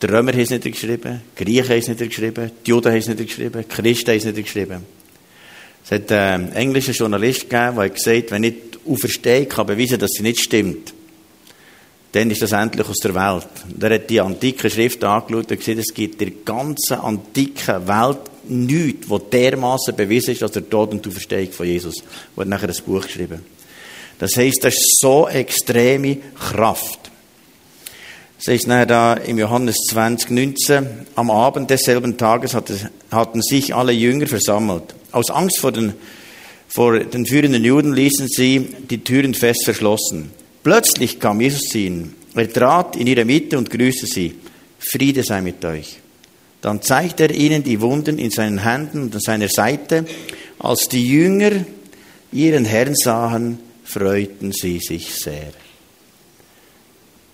Die 0.00 0.06
Römer 0.06 0.32
haben 0.32 0.40
es 0.40 0.50
nicht 0.50 0.62
geschrieben, 0.62 1.22
die 1.36 1.44
Griechen 1.44 1.70
haben 1.70 1.78
es 1.78 1.88
nicht 1.88 1.98
geschrieben, 1.98 2.52
die 2.64 2.70
Juden 2.70 2.92
haben 2.92 2.98
es 2.98 3.08
nicht 3.08 3.26
geschrieben, 3.26 3.64
die 3.64 3.74
Christen 3.74 4.10
haben 4.10 4.18
es 4.18 4.24
nicht 4.24 4.44
geschrieben. 4.44 4.86
Es 5.84 5.90
hat 5.90 6.12
einen 6.12 6.52
englischen 6.52 6.94
Journalist 6.94 7.50
gegeben, 7.50 7.76
der 7.76 7.90
gesagt 7.90 8.30
wenn 8.30 8.44
ich 8.44 8.54
die 8.74 8.92
Auferstehung 8.92 9.48
kann 9.48 9.66
beweisen 9.66 9.98
dass 9.98 10.12
sie 10.12 10.22
nicht 10.22 10.40
stimmt, 10.40 10.94
dann 12.12 12.30
ist 12.30 12.42
das 12.42 12.52
endlich 12.52 12.88
aus 12.88 12.98
der 12.98 13.14
Welt. 13.14 13.48
Und 13.68 13.82
er 13.82 13.94
hat 13.94 14.08
die 14.08 14.20
antike 14.20 14.70
Schrift 14.70 15.02
angeschaut 15.02 15.50
und 15.50 15.58
gesehen, 15.58 15.78
es 15.78 15.92
gibt 15.92 16.22
in 16.22 16.28
der 16.28 16.36
ganzen 16.44 17.00
antiken 17.00 17.88
Welt 17.88 18.20
nichts, 18.50 19.08
was 19.08 19.22
dermaßen 19.30 19.96
bewiesen 19.96 20.32
ist, 20.32 20.42
als 20.42 20.52
der 20.52 20.68
Tod 20.68 20.92
und 20.92 21.04
die 21.04 21.08
Auferstehung 21.08 21.52
von 21.52 21.66
Jesus. 21.66 21.96
Und 22.36 22.48
nachher 22.48 22.68
ein 22.68 22.84
Buch 22.86 23.02
geschrieben. 23.02 23.44
Das 24.18 24.36
heisst, 24.36 24.64
das 24.64 24.74
ist 24.74 24.98
so 25.00 25.28
extreme 25.28 26.18
Kraft. 26.34 27.10
Das 28.38 28.52
heißt 28.52 28.66
nachher 28.68 28.86
da 28.86 29.14
im 29.14 29.38
Johannes 29.38 29.76
20, 29.90 30.30
19, 30.30 30.86
am 31.16 31.30
Abend 31.30 31.70
desselben 31.70 32.16
Tages 32.16 32.56
hatten 33.10 33.42
sich 33.42 33.74
alle 33.74 33.92
Jünger 33.92 34.26
versammelt. 34.26 34.94
Aus 35.10 35.30
Angst 35.30 35.58
vor 35.58 35.72
den, 35.72 35.94
vor 36.68 36.98
den 37.00 37.26
führenden 37.26 37.64
Juden 37.64 37.92
ließen 37.92 38.28
sie 38.28 38.68
die 38.90 39.02
Türen 39.02 39.34
fest 39.34 39.64
verschlossen. 39.64 40.30
Plötzlich 40.62 41.18
kam 41.18 41.40
Jesus 41.40 41.62
zu 41.62 41.78
ihnen. 41.78 42.14
Er 42.34 42.52
trat 42.52 42.94
in 42.94 43.06
ihre 43.06 43.24
Mitte 43.24 43.58
und 43.58 43.70
grüßte 43.70 44.06
sie. 44.06 44.34
Friede 44.78 45.24
sei 45.24 45.40
mit 45.40 45.64
euch. 45.64 45.98
Dann 46.60 46.82
zeigte 46.82 47.24
er 47.24 47.30
ihnen 47.30 47.62
die 47.62 47.80
Wunden 47.80 48.18
in 48.18 48.30
seinen 48.30 48.58
Händen 48.58 49.02
und 49.02 49.14
an 49.14 49.20
seiner 49.20 49.48
Seite. 49.48 50.04
Als 50.58 50.88
die 50.88 51.06
Jünger 51.06 51.64
ihren 52.32 52.64
Herrn 52.64 52.94
sahen, 52.96 53.58
freuten 53.84 54.52
sie 54.52 54.80
sich 54.80 55.14
sehr. 55.14 55.52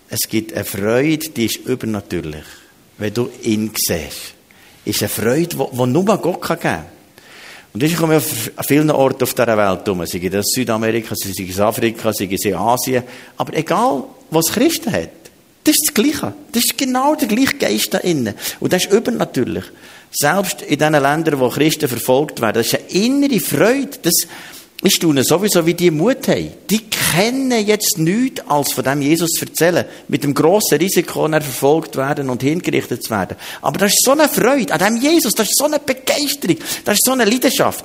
Es 0.09 0.29
gibt 0.29 0.53
eine 0.53 0.65
Freude, 0.65 1.31
die 1.31 1.47
ist 1.47 1.57
übernatürlich. 1.57 2.45
Wenn 2.99 3.15
du 3.15 3.31
ihn 3.43 3.73
siehst. 3.75 4.35
Ist 4.85 5.03
eine 5.03 5.09
Freude, 5.09 5.57
die 5.57 5.87
nur 5.87 6.05
Gott 6.05 6.43
geben 6.43 6.61
kann. 6.61 6.85
Und 7.73 7.83
das 7.83 7.97
kommt 7.97 8.13
an 8.13 8.23
vielen 8.65 8.91
Orten 8.91 9.25
auf 9.25 9.35
dieser 9.35 9.57
Welt 9.57 9.89
um. 9.89 10.07
Sei 10.07 10.19
es 10.33 10.47
Südamerika, 10.55 11.17
sei 11.17 11.45
es 11.49 11.59
Afrika, 11.59 12.13
sei 12.13 12.29
es 12.31 12.47
Asien. 12.47 13.03
Aber 13.37 13.53
egal, 13.57 14.05
was 14.31 14.53
Christen 14.53 14.93
hat. 14.93 15.24
Das 15.65 15.77
ist 15.77 15.89
das 15.89 15.95
Gleiche. 15.95 16.35
Das 16.53 16.65
ist 16.65 16.79
genau 16.79 17.15
der 17.15 17.29
gleiche 17.29 17.57
Geist 17.57 17.95
da 17.95 17.99
innen. 17.99 18.35
Und 18.61 18.73
das 18.73 18.85
ist 18.85 18.93
übernatürlich. 18.93 19.65
Selbst 20.11 20.63
in 20.63 20.79
den 20.79 20.93
Ländern, 20.93 21.41
wo 21.41 21.49
Christen 21.49 21.89
verfolgt 21.89 22.41
werden, 22.41 22.63
das 22.63 22.67
ist 22.67 22.79
eine 22.79 23.05
innere 23.05 23.41
Freude. 23.41 23.99
Das, 24.03 24.15
ich 24.87 24.97
staune 24.97 25.25
sowieso, 25.25 25.65
wie 25.65 25.73
die 25.73 25.91
Mut 25.91 26.29
haben. 26.29 26.53
Die 26.69 26.83
kennen 27.15 27.67
jetzt 27.67 27.97
nichts, 27.97 28.43
als 28.49 28.73
von 28.73 28.85
dem 28.85 29.01
Jesus 29.01 29.31
zu 29.31 29.47
erzählen. 29.47 29.87
Mit 30.09 30.25
dem 30.25 30.35
grossen 30.35 30.77
Risiko, 30.79 31.27
er 31.27 31.41
verfolgt 31.41 31.97
werden 31.97 32.29
und 32.29 32.43
hingerichtet 32.43 33.03
zu 33.03 33.11
werden. 33.11 33.39
Aber 33.63 33.79
das 33.79 33.93
ist 33.93 34.05
so 34.05 34.11
eine 34.11 34.29
Freude 34.29 34.75
an 34.75 34.81
dem 34.81 34.97
Jesus, 34.97 35.33
das 35.33 35.49
ist 35.49 35.57
so 35.57 35.65
eine 35.65 35.79
Begeisterung, 35.79 36.59
das 36.85 36.95
ist 36.95 37.05
so 37.05 37.13
eine 37.13 37.25
Leidenschaft. 37.25 37.85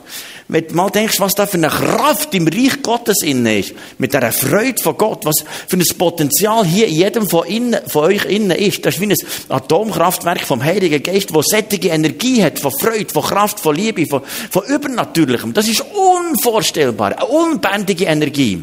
Wenn 0.51 0.67
du 0.67 0.73
mal 0.73 0.89
denkst, 0.89 1.19
was 1.19 1.35
da 1.35 1.45
für 1.45 1.57
eine 1.57 1.67
Kraft 1.67 2.33
im 2.33 2.47
Reich 2.47 2.81
Gottes 2.81 3.21
innen 3.21 3.59
ist, 3.59 3.73
mit 3.99 4.15
dieser 4.15 4.31
Freude 4.31 4.81
von 4.81 4.97
Gott, 4.97 5.23
was 5.23 5.45
für 5.67 5.77
ein 5.77 5.85
Potenzial 5.95 6.65
hier 6.65 6.87
in 6.87 6.95
jedem 6.95 7.29
von, 7.29 7.45
innen, 7.45 7.79
von 7.87 8.05
euch 8.05 8.25
innen 8.25 8.57
ist, 8.57 8.83
das 8.83 8.95
ist 8.95 9.01
wie 9.01 9.05
ein 9.13 9.17
Atomkraftwerk 9.49 10.41
vom 10.41 10.63
Heiligen 10.63 11.03
Geist, 11.03 11.35
wo 11.35 11.43
sättige 11.43 11.89
Energie 11.89 12.43
hat, 12.43 12.57
von 12.57 12.71
Freude, 12.71 13.13
von 13.13 13.21
Kraft, 13.21 13.59
von 13.59 13.75
Liebe, 13.75 14.07
von, 14.07 14.23
von 14.49 14.63
Übernatürlichem. 14.65 15.53
Das 15.53 15.67
ist 15.67 15.81
unvorstellbar, 15.81 16.88
eine 16.97 17.25
unbändige 17.25 18.05
Energie. 18.05 18.61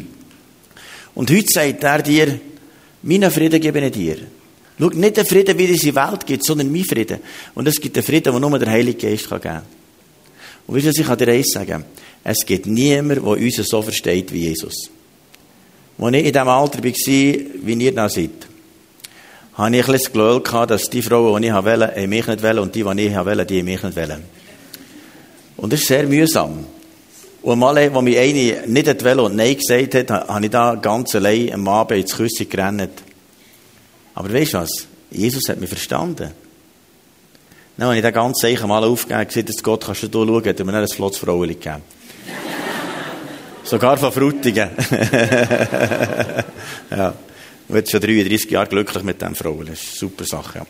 Und 1.15 1.31
heute 1.31 1.47
sagt 1.47 1.83
er 1.83 2.01
dir, 2.01 2.39
meinen 3.03 3.31
Frieden 3.31 3.59
gebe 3.59 3.79
ich 3.79 3.91
dir. 3.91 4.17
Schau, 4.79 4.89
nicht 4.89 5.17
den 5.17 5.25
Frieden, 5.25 5.57
wie 5.57 5.65
es 5.65 5.81
der 5.81 5.95
Welt 5.95 6.25
gibt, 6.25 6.45
sondern 6.45 6.71
mein 6.71 6.83
Frieden. 6.83 7.19
Und 7.55 7.67
es 7.67 7.81
gibt 7.81 7.97
einen 7.97 8.05
Frieden, 8.05 8.31
den 8.33 8.41
nur 8.41 8.59
der 8.59 8.69
Heilige 8.69 9.09
Geist 9.09 9.27
geben 9.27 9.41
kann. 9.41 9.61
Und 10.67 10.75
wisst 10.75 10.85
ihr, 10.85 11.01
ich 11.01 11.07
kann 11.07 11.17
dir 11.17 11.29
eins 11.29 11.51
sagen. 11.51 11.85
Es 12.23 12.45
gibt 12.45 12.67
niemanden, 12.67 13.23
der 13.23 13.33
uns 13.33 13.55
so 13.55 13.81
versteht 13.81 14.31
wie 14.33 14.49
Jesus. 14.49 14.91
Als 15.97 16.15
ich 16.15 16.25
in 16.25 16.33
dem 16.33 16.47
Alter 16.47 16.83
war, 16.83 16.93
wie 16.93 17.73
ihr 17.73 17.91
noch 17.93 18.09
seid, 18.09 18.29
hatte 19.53 19.75
ich 19.75 19.87
ein 19.87 19.91
bisschen 19.91 20.03
das 20.03 20.43
Gefühl, 20.43 20.67
dass 20.67 20.83
die 20.83 21.01
Frauen, 21.01 21.41
die 21.41 21.47
ich 21.47 21.53
wollte, 21.53 22.07
mich 22.07 22.27
nicht 22.27 22.43
wollen 22.43 22.59
und 22.59 22.75
die, 22.75 22.83
die 22.83 23.07
ich 23.07 23.15
wollte, 23.15 23.45
die 23.45 23.63
mich 23.63 23.81
nicht 23.81 23.95
wollen. 23.95 24.23
Und 25.57 25.73
das 25.73 25.81
ist 25.81 25.87
sehr 25.87 26.03
mühsam. 26.03 26.65
Und 27.47 27.59
mal, 27.59 27.77
als 27.77 28.01
mich 28.01 28.17
eine 28.17 28.67
nicht 28.67 29.05
wollte 29.05 29.21
und 29.21 29.37
Nein 29.37 29.55
gesagt 29.55 29.95
hat, 29.95 30.27
habe 30.27 30.43
ich 30.43 30.51
da 30.51 30.75
ganz 30.75 31.15
allein 31.15 31.53
am 31.53 31.65
Abend 31.69 32.01
ins 32.01 32.13
Küsse 32.13 32.45
gerannt. 32.45 32.89
Aber 34.15 34.33
weißt 34.33 34.55
du 34.55 34.57
was? 34.57 34.85
Jesus 35.11 35.47
hat 35.47 35.57
mich 35.57 35.69
verstanden. 35.69 36.31
Dann 37.77 37.87
habe 37.87 37.95
ich 37.95 38.01
den 38.01 38.13
ganz 38.13 38.39
sicher 38.39 38.67
mal 38.67 38.83
aufgegeben 38.83 39.21
und 39.21 39.29
gesagt, 39.33 39.63
Gott, 39.63 39.85
kannst 39.85 40.03
du 40.03 40.07
da 40.09 40.25
schauen, 40.25 40.45
hat 40.45 40.59
mir 40.59 40.73
ein 40.73 40.87
flottes 40.89 41.19
Frauchen 41.19 41.47
gegeben. 41.47 41.83
Sogar 43.63 43.95
von 43.95 44.11
Frutigen. 44.11 44.69
ja. 46.91 47.13
Ich 47.69 47.73
bin 47.73 47.85
schon 47.85 48.01
33 48.01 48.51
Jahre 48.51 48.67
glücklich 48.67 49.03
mit 49.03 49.21
diesem 49.21 49.35
Frau. 49.35 49.63
Das 49.63 49.81
ist 49.81 49.87
eine 49.87 49.99
super 49.99 50.25
Sache, 50.25 50.59
ja. 50.59 50.65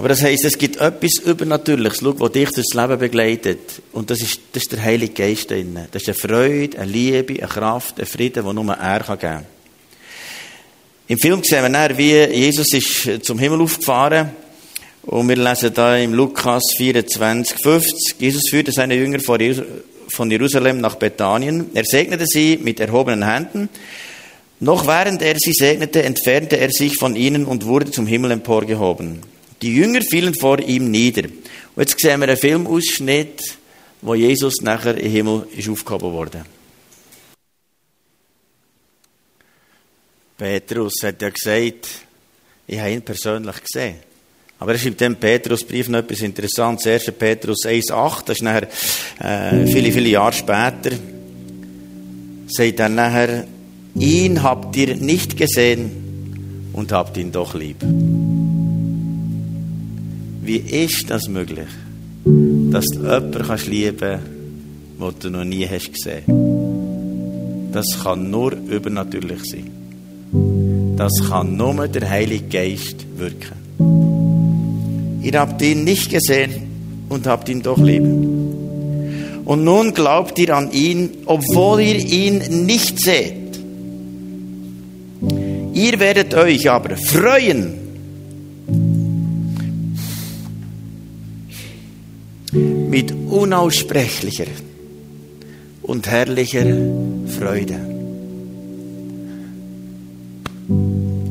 Aber 0.00 0.08
das 0.08 0.22
heisst, 0.22 0.46
es 0.46 0.56
gibt 0.56 0.76
etwas 0.76 1.18
Übernatürliches, 1.26 1.98
schau, 2.00 2.12
das 2.12 2.32
dich 2.32 2.48
durchs 2.48 2.72
Leben 2.72 2.98
begleitet. 2.98 3.82
Und 3.92 4.08
das 4.08 4.22
ist, 4.22 4.40
das 4.50 4.62
ist 4.62 4.72
der 4.72 4.82
Heilige 4.82 5.12
Geist 5.12 5.50
drin. 5.50 5.78
Das 5.92 6.00
ist 6.00 6.08
eine 6.08 6.14
Freude, 6.14 6.78
eine 6.78 6.90
Liebe, 6.90 7.34
eine 7.34 7.46
Kraft, 7.46 8.00
ein 8.00 8.06
Frieden, 8.06 8.46
den 8.46 8.54
nur 8.54 8.72
er 8.72 9.00
geben 9.00 9.18
kann. 9.18 9.46
Im 11.06 11.18
Film 11.18 11.44
sehen 11.44 11.64
wir 11.64 11.68
dann, 11.68 11.98
wie 11.98 12.14
Jesus 12.14 12.72
ist 12.72 13.26
zum 13.26 13.38
Himmel 13.38 13.60
aufgefahren. 13.60 14.30
Und 15.02 15.28
wir 15.28 15.36
lesen 15.36 15.74
da 15.74 15.94
im 15.98 16.14
Lukas 16.14 16.62
24, 16.78 17.62
50. 17.62 18.14
Jesus 18.18 18.48
führte 18.48 18.72
seine 18.72 18.94
Jünger 18.94 19.20
von 19.20 20.30
Jerusalem 20.30 20.80
nach 20.80 20.94
Bethanien. 20.94 21.72
Er 21.74 21.84
segnete 21.84 22.24
sie 22.26 22.58
mit 22.62 22.80
erhobenen 22.80 23.30
Händen. 23.30 23.68
Noch 24.60 24.86
während 24.86 25.20
er 25.20 25.34
sie 25.38 25.52
segnete, 25.52 26.02
entfernte 26.04 26.56
er 26.56 26.70
sich 26.70 26.96
von 26.96 27.16
ihnen 27.16 27.44
und 27.44 27.66
wurde 27.66 27.90
zum 27.90 28.06
Himmel 28.06 28.30
emporgehoben. 28.30 29.28
Die 29.62 29.74
Jünger 29.74 30.00
fielen 30.02 30.34
vor 30.34 30.58
ihm 30.60 30.90
nieder. 30.90 31.24
Und 31.24 31.88
jetzt 31.88 32.00
sehen 32.00 32.20
wir 32.20 32.28
einen 32.28 32.36
Filmausschnitt, 32.36 33.42
wo 34.02 34.14
Jesus 34.14 34.62
nachher 34.62 34.96
im 34.96 35.10
Himmel 35.10 35.46
ist 35.56 35.68
aufgehoben 35.68 36.12
wurde. 36.12 36.44
Petrus 40.38 41.02
hat 41.02 41.20
ja 41.20 41.28
gesagt, 41.28 41.88
ich 42.66 42.78
habe 42.78 42.92
ihn 42.92 43.02
persönlich 43.02 43.56
gesehen. 43.62 43.96
Aber 44.58 44.72
er 44.72 44.78
schreibt 44.78 45.00
dem 45.00 45.16
Petrusbrief 45.16 45.88
noch 45.88 45.98
etwas 45.98 46.20
Interessantes. 46.20 46.86
1. 46.86 47.12
Petrus 47.18 47.64
1,8, 47.66 48.24
das 48.24 48.36
ist 48.36 48.42
nachher 48.42 48.68
äh, 49.18 49.66
viele, 49.66 49.92
viele 49.92 50.08
Jahre 50.08 50.32
später, 50.32 50.92
sagt 52.46 52.80
er 52.80 52.88
nachher, 52.88 53.46
ihn 53.94 54.42
habt 54.42 54.76
ihr 54.76 54.96
nicht 54.96 55.36
gesehen 55.36 56.70
und 56.72 56.92
habt 56.92 57.16
ihn 57.16 57.32
doch 57.32 57.54
lieb. 57.54 57.82
Wie 60.42 60.56
ist 60.56 61.10
das 61.10 61.28
möglich, 61.28 61.68
dass 62.24 62.86
du 62.86 63.02
jemanden 63.02 63.42
kannst 63.46 63.66
lieben 63.66 63.98
kannst, 63.98 65.22
den 65.22 65.32
du 65.32 65.38
noch 65.38 65.44
nie 65.44 65.66
hast 65.66 65.92
gesehen 65.92 67.70
Das 67.72 67.86
kann 68.02 68.30
nur 68.30 68.52
übernatürlich 68.52 69.44
sein. 69.44 69.70
Das 70.96 71.12
kann 71.28 71.56
nur 71.56 71.88
der 71.88 72.08
Heilige 72.08 72.48
Geist 72.48 73.06
wirken. 73.16 75.20
Ihr 75.22 75.38
habt 75.38 75.60
ihn 75.62 75.84
nicht 75.84 76.10
gesehen 76.10 77.04
und 77.08 77.26
habt 77.26 77.48
ihn 77.48 77.62
doch 77.62 77.78
lieb. 77.78 78.02
Und 78.02 79.64
nun 79.64 79.94
glaubt 79.94 80.38
ihr 80.38 80.56
an 80.56 80.72
ihn, 80.72 81.10
obwohl 81.26 81.80
ihr 81.80 81.96
ihn 81.96 82.66
nicht 82.66 82.98
seht. 82.98 83.60
Ihr 85.74 86.00
werdet 86.00 86.34
euch 86.34 86.70
aber 86.70 86.96
freuen. 86.96 87.79
Mit 92.90 93.12
unaussprechlicher 93.28 94.46
und 95.82 96.08
herrlicher 96.08 96.66
Freude. 97.38 97.76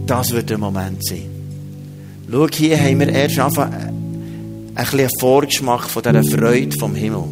Das 0.05 0.31
wird 0.31 0.49
der 0.49 0.57
Moment 0.57 1.05
sein. 1.05 1.25
Schau, 2.31 2.47
hier 2.47 2.79
haben 2.79 2.99
wir 3.01 3.09
erst 3.09 3.39
einfach 3.39 3.69
ein 3.69 4.73
bisschen 4.75 5.09
Vorgeschmack 5.19 5.89
von 5.89 6.01
dieser 6.01 6.23
Freude 6.23 6.77
vom 6.77 6.95
Himmel. 6.95 7.25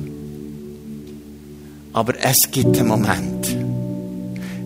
Aber 1.93 2.13
es 2.21 2.51
gibt 2.51 2.77
einen 2.77 2.89
Moment. 2.89 3.55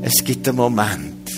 Es 0.01 0.23
gibt 0.23 0.47
einen 0.47 0.57
Moment, 0.57 1.29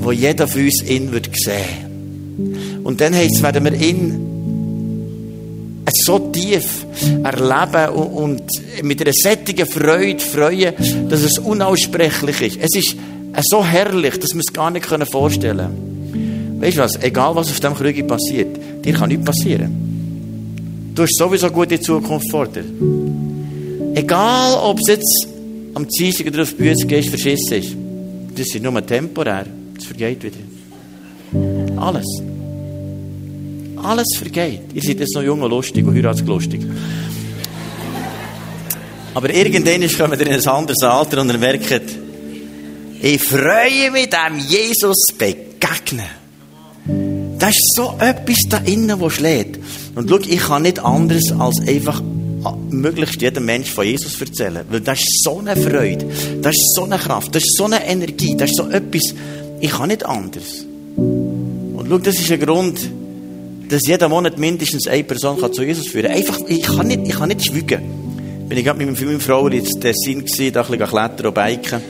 wo 0.00 0.12
jeder 0.12 0.46
von 0.46 0.62
uns 0.62 0.82
ihn 0.82 1.10
wird 1.10 1.30
sehen. 1.34 2.80
Und 2.84 3.00
dann 3.00 3.14
heisst 3.14 3.36
es, 3.36 3.42
werden 3.42 3.64
wir 3.64 3.72
ihn 3.72 4.29
so 5.94 6.18
tief 6.18 6.86
erleben 7.22 7.94
und 7.94 8.42
mit 8.82 9.00
einer 9.00 9.12
sättigen 9.12 9.66
Freude 9.66 10.20
freuen, 10.20 10.74
dass 11.08 11.22
es 11.22 11.38
unaussprechlich 11.38 12.58
ist. 12.58 12.58
Es 12.60 12.76
ist 12.76 12.96
so 13.48 13.64
herrlich, 13.64 14.18
dass 14.18 14.34
wir 14.34 14.40
es 14.40 14.52
gar 14.52 14.70
nicht 14.70 14.86
vorstellen 14.86 15.56
können. 15.58 16.60
Weißt 16.60 16.76
du 16.76 16.82
was? 16.82 17.02
Egal 17.02 17.34
was 17.34 17.48
auf 17.50 17.60
diesem 17.60 17.74
Krüge 17.74 18.04
passiert, 18.04 18.58
dir 18.84 18.92
kann 18.92 19.08
nichts 19.08 19.24
passieren. 19.24 20.92
Du 20.94 21.02
hast 21.02 21.16
sowieso 21.16 21.50
gute 21.50 21.80
Zukunft 21.80 22.30
vor 22.30 22.46
dir. 22.46 22.64
Egal, 23.94 24.54
ob 24.62 24.78
es 24.80 24.88
jetzt 24.88 25.28
am 25.74 25.86
Dienstag 25.88 26.26
oder 26.26 26.42
auf 26.42 26.54
die 26.54 26.86
gehst, 26.86 27.08
verschissen 27.08 27.58
ist. 27.58 27.76
Das 28.36 28.54
ist 28.54 28.62
nur 28.62 28.86
temporär. 28.86 29.46
Das 29.74 29.84
vergeht 29.84 30.22
wieder. 30.22 31.80
Alles. 31.80 32.06
Alles 33.82 34.16
vergeht. 34.16 34.62
Ihr 34.74 34.82
seid 34.82 35.00
jetzt 35.00 35.14
noch 35.14 35.22
jung 35.22 35.42
und 35.42 35.50
lustig 35.50 35.86
und 35.86 35.94
heiratslustig. 35.94 36.60
Aber 39.14 39.30
irgendwann 39.30 39.88
kommt 39.88 40.20
ihr 40.20 40.26
in 40.26 40.34
ein 40.34 40.46
anderes 40.46 40.82
Alter 40.82 41.20
und 41.20 41.30
ihr 41.30 41.38
merkt, 41.38 41.82
ich 43.02 43.22
freue 43.22 43.90
mich, 43.90 44.10
dem 44.10 44.38
Jesus 44.38 45.06
begegnen. 45.16 46.06
Das 47.38 47.50
ist 47.50 47.74
so 47.74 47.96
etwas 47.98 48.36
da 48.48 48.58
innen, 48.58 49.00
was 49.00 49.14
schlägt. 49.14 49.58
Und 49.94 50.10
schau, 50.10 50.18
ich 50.18 50.38
kann 50.38 50.62
nicht 50.62 50.78
anders 50.78 51.32
als 51.38 51.60
einfach 51.66 52.02
möglichst 52.70 53.20
jedem 53.20 53.46
Mensch 53.46 53.70
von 53.70 53.84
Jesus 53.84 54.20
erzählen. 54.20 54.64
Weil 54.68 54.80
das 54.80 54.98
ist 55.00 55.22
so 55.24 55.38
eine 55.38 55.56
Freude, 55.56 56.06
das 56.42 56.54
ist 56.54 56.74
so 56.74 56.84
eine 56.84 56.98
Kraft, 56.98 57.34
das 57.34 57.44
ist 57.44 57.56
so 57.56 57.64
eine 57.64 57.84
Energie, 57.84 58.36
das 58.36 58.50
ist 58.50 58.56
so 58.56 58.68
etwas, 58.68 59.14
ich 59.60 59.70
kann 59.70 59.88
nicht 59.88 60.04
anders. 60.04 60.64
Und 60.96 61.86
schau, 61.88 61.98
das 61.98 62.18
ist 62.18 62.30
ein 62.30 62.40
Grund, 62.40 62.80
dass 63.70 63.86
jeder 63.86 64.08
Monat 64.08 64.38
mindestens 64.38 64.88
eine 64.88 65.04
Person 65.04 65.38
zu 65.52 65.62
Jesus 65.62 65.88
führen 65.88 66.08
kann. 66.08 66.16
Einfach, 66.16 66.38
ich 66.48 66.62
kann 66.62 66.88
nicht, 66.88 67.00
ich 67.06 67.14
kann 67.14 67.28
nicht 67.28 67.46
schweigen. 67.46 67.80
Bin 68.48 68.58
ich 68.58 68.64
gerade 68.64 68.84
mit 68.84 69.00
meiner 69.00 69.20
Frau 69.20 69.46
in 69.46 69.64
Tessin 69.64 70.24
gewesen, 70.24 70.52
da 70.52 70.62
ein 70.62 70.70
bisschen 70.72 70.88
klettern 70.88 71.26
und 71.26 71.34
biken. 71.34 71.80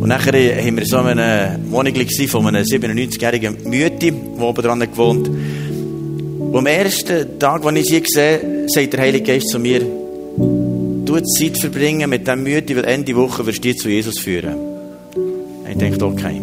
Und 0.00 0.08
nachher 0.08 0.64
haben 0.64 0.76
wir 0.76 0.86
so 0.86 0.98
in 0.98 1.06
einer 1.06 1.58
Wohnung 1.68 1.94
von 2.28 2.46
einem 2.46 2.62
97-jährigen 2.62 3.56
Mütti, 3.64 4.12
die 4.12 4.40
oben 4.40 4.62
dran 4.62 4.80
gewohnt. 4.80 5.28
Und 5.28 6.56
am 6.56 6.66
ersten 6.66 7.40
Tag, 7.40 7.64
als 7.64 7.76
ich 7.76 7.86
sie 7.86 8.02
sehe, 8.06 8.68
sagt 8.68 8.92
der 8.92 9.00
Heilige 9.00 9.32
Geist 9.32 9.48
zu 9.48 9.58
mir, 9.58 9.80
du 9.80 11.20
Zeit 11.20 11.58
verbringen 11.58 12.08
mit 12.08 12.24
diesem 12.24 12.44
Mütti, 12.44 12.76
weil 12.76 12.84
Ende 12.84 13.16
Woche 13.16 13.44
wirst 13.44 13.58
du 13.58 13.62
dich 13.62 13.78
zu 13.78 13.88
Jesus 13.88 14.20
führen. 14.20 14.54
Und 14.54 15.68
ich 15.68 15.76
denke, 15.76 16.04
okay. 16.04 16.40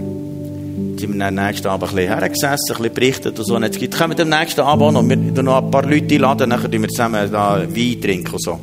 Sind 1.04 1.18
wir 1.18 1.26
am 1.26 1.36
nächsten 1.36 1.68
Abend 1.68 1.90
ein 1.90 1.96
bisschen 1.96 2.18
hergesessen, 2.18 2.58
ein 2.70 2.78
bisschen 2.78 2.94
berichtet 2.94 3.38
und 3.38 3.46
so. 3.46 3.56
Und 3.56 3.64
jetzt 3.64 3.78
gibt, 3.78 3.98
kommen 3.98 4.20
am 4.20 4.30
nächsten 4.30 4.62
Abend 4.62 4.84
auch 4.84 4.92
noch, 4.92 5.10
wir 5.10 5.18
noch 5.18 5.58
ein 5.58 5.72
paar 5.72 5.84
Leute 5.84 6.16
einladen, 6.16 6.50
dann 6.50 6.62
können 6.62 6.82
wir 6.82 6.90
zusammen 6.90 7.30
da 7.30 7.62
Wein 7.62 8.02
trinken 8.02 8.34
und 8.34 8.42
so. 8.42 8.60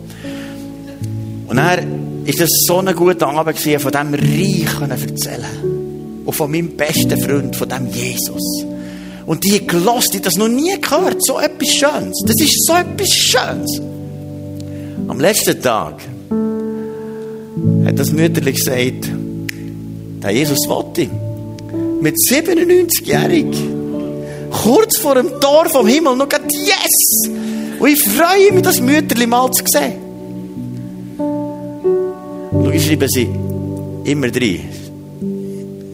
Und 1.48 1.56
dann 1.56 2.24
ist 2.24 2.40
das 2.40 2.48
so 2.66 2.78
ein 2.78 2.94
guter 2.94 3.28
Abend 3.28 3.56
gewesen, 3.56 3.80
von 3.80 3.92
dem 3.92 4.14
Reich 4.14 4.90
erzählen 4.90 6.22
Und 6.24 6.32
von 6.32 6.50
meinem 6.50 6.76
besten 6.76 7.20
Freund, 7.20 7.54
von 7.54 7.68
dem 7.68 7.88
Jesus. 7.88 8.64
Und 9.26 9.44
die 9.44 9.66
gelost, 9.66 10.14
die 10.14 10.20
das 10.20 10.36
noch 10.36 10.48
nie 10.48 10.80
gehört. 10.80 11.22
So 11.22 11.38
etwas 11.38 11.68
Schönes. 11.68 12.22
Das 12.26 12.40
ist 12.40 12.66
so 12.66 12.72
etwas 12.72 13.08
Schönes. 13.10 13.80
Am 15.08 15.20
letzten 15.20 15.60
Tag 15.60 16.00
hat 17.84 17.98
das 17.98 18.12
Mütterli 18.12 18.52
gesagt, 18.52 19.10
der 20.22 20.30
Jesus 20.30 20.66
wollte. 20.68 21.29
Mit 22.00 22.16
97-jährig. 22.16 23.46
Kurz 24.50 24.96
vor 24.96 25.14
dem 25.14 25.28
Tor 25.40 25.66
vom 25.68 25.86
Himmel 25.86 26.16
noch 26.16 26.28
gerade 26.28 26.46
Yes! 26.48 27.30
Und 27.78 27.88
ich 27.88 28.02
freue 28.02 28.52
mich, 28.52 28.62
das 28.62 28.80
Mütterli 28.80 29.26
mal 29.26 29.50
zu 29.50 29.64
sehen. 29.66 29.94
Schau, 32.50 32.70
ich 32.70 32.86
schreibe 32.86 33.08
sie 33.08 33.28
immer 34.04 34.28
drin. 34.28 34.60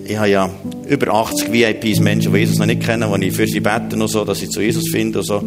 Ich 0.05 0.17
habe 0.17 0.29
ja 0.29 0.51
über 0.89 1.13
80 1.13 1.53
VIPs, 1.53 2.01
Menschen, 2.01 2.33
die 2.33 2.39
Jesus 2.39 2.59
noch 2.59 2.67
nicht 2.67 2.85
kennen, 2.85 3.21
die 3.21 3.29
ich 3.29 3.35
für 3.35 3.47
sie 3.47 3.61
bete 3.61 3.97
und 3.97 4.09
so, 4.09 4.25
dass 4.25 4.39
sie 4.39 4.49
zu 4.49 4.61
Jesus 4.61 4.89
finden 4.89 5.19
und 5.19 5.25
so. 5.25 5.43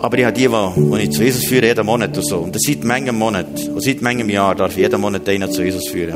Aber 0.00 0.18
ich 0.18 0.24
habe 0.24 0.36
die, 0.36 0.48
die 0.48 1.02
ich 1.02 1.10
zu 1.10 1.22
Jesus 1.22 1.44
führe, 1.44 1.66
jeden 1.66 1.86
Monat 1.86 2.16
und 2.16 2.26
so. 2.26 2.38
Und 2.38 2.54
das 2.54 2.62
seit 2.62 2.82
manchem 2.82 3.16
Monat, 3.16 3.46
und 3.68 3.82
seit 3.82 4.02
manchem 4.02 4.28
Jahr 4.28 4.54
darf 4.54 4.72
ich 4.72 4.78
jeden 4.78 5.00
Monat 5.00 5.28
einen 5.28 5.50
zu 5.50 5.62
Jesus 5.62 5.88
führen. 5.88 6.14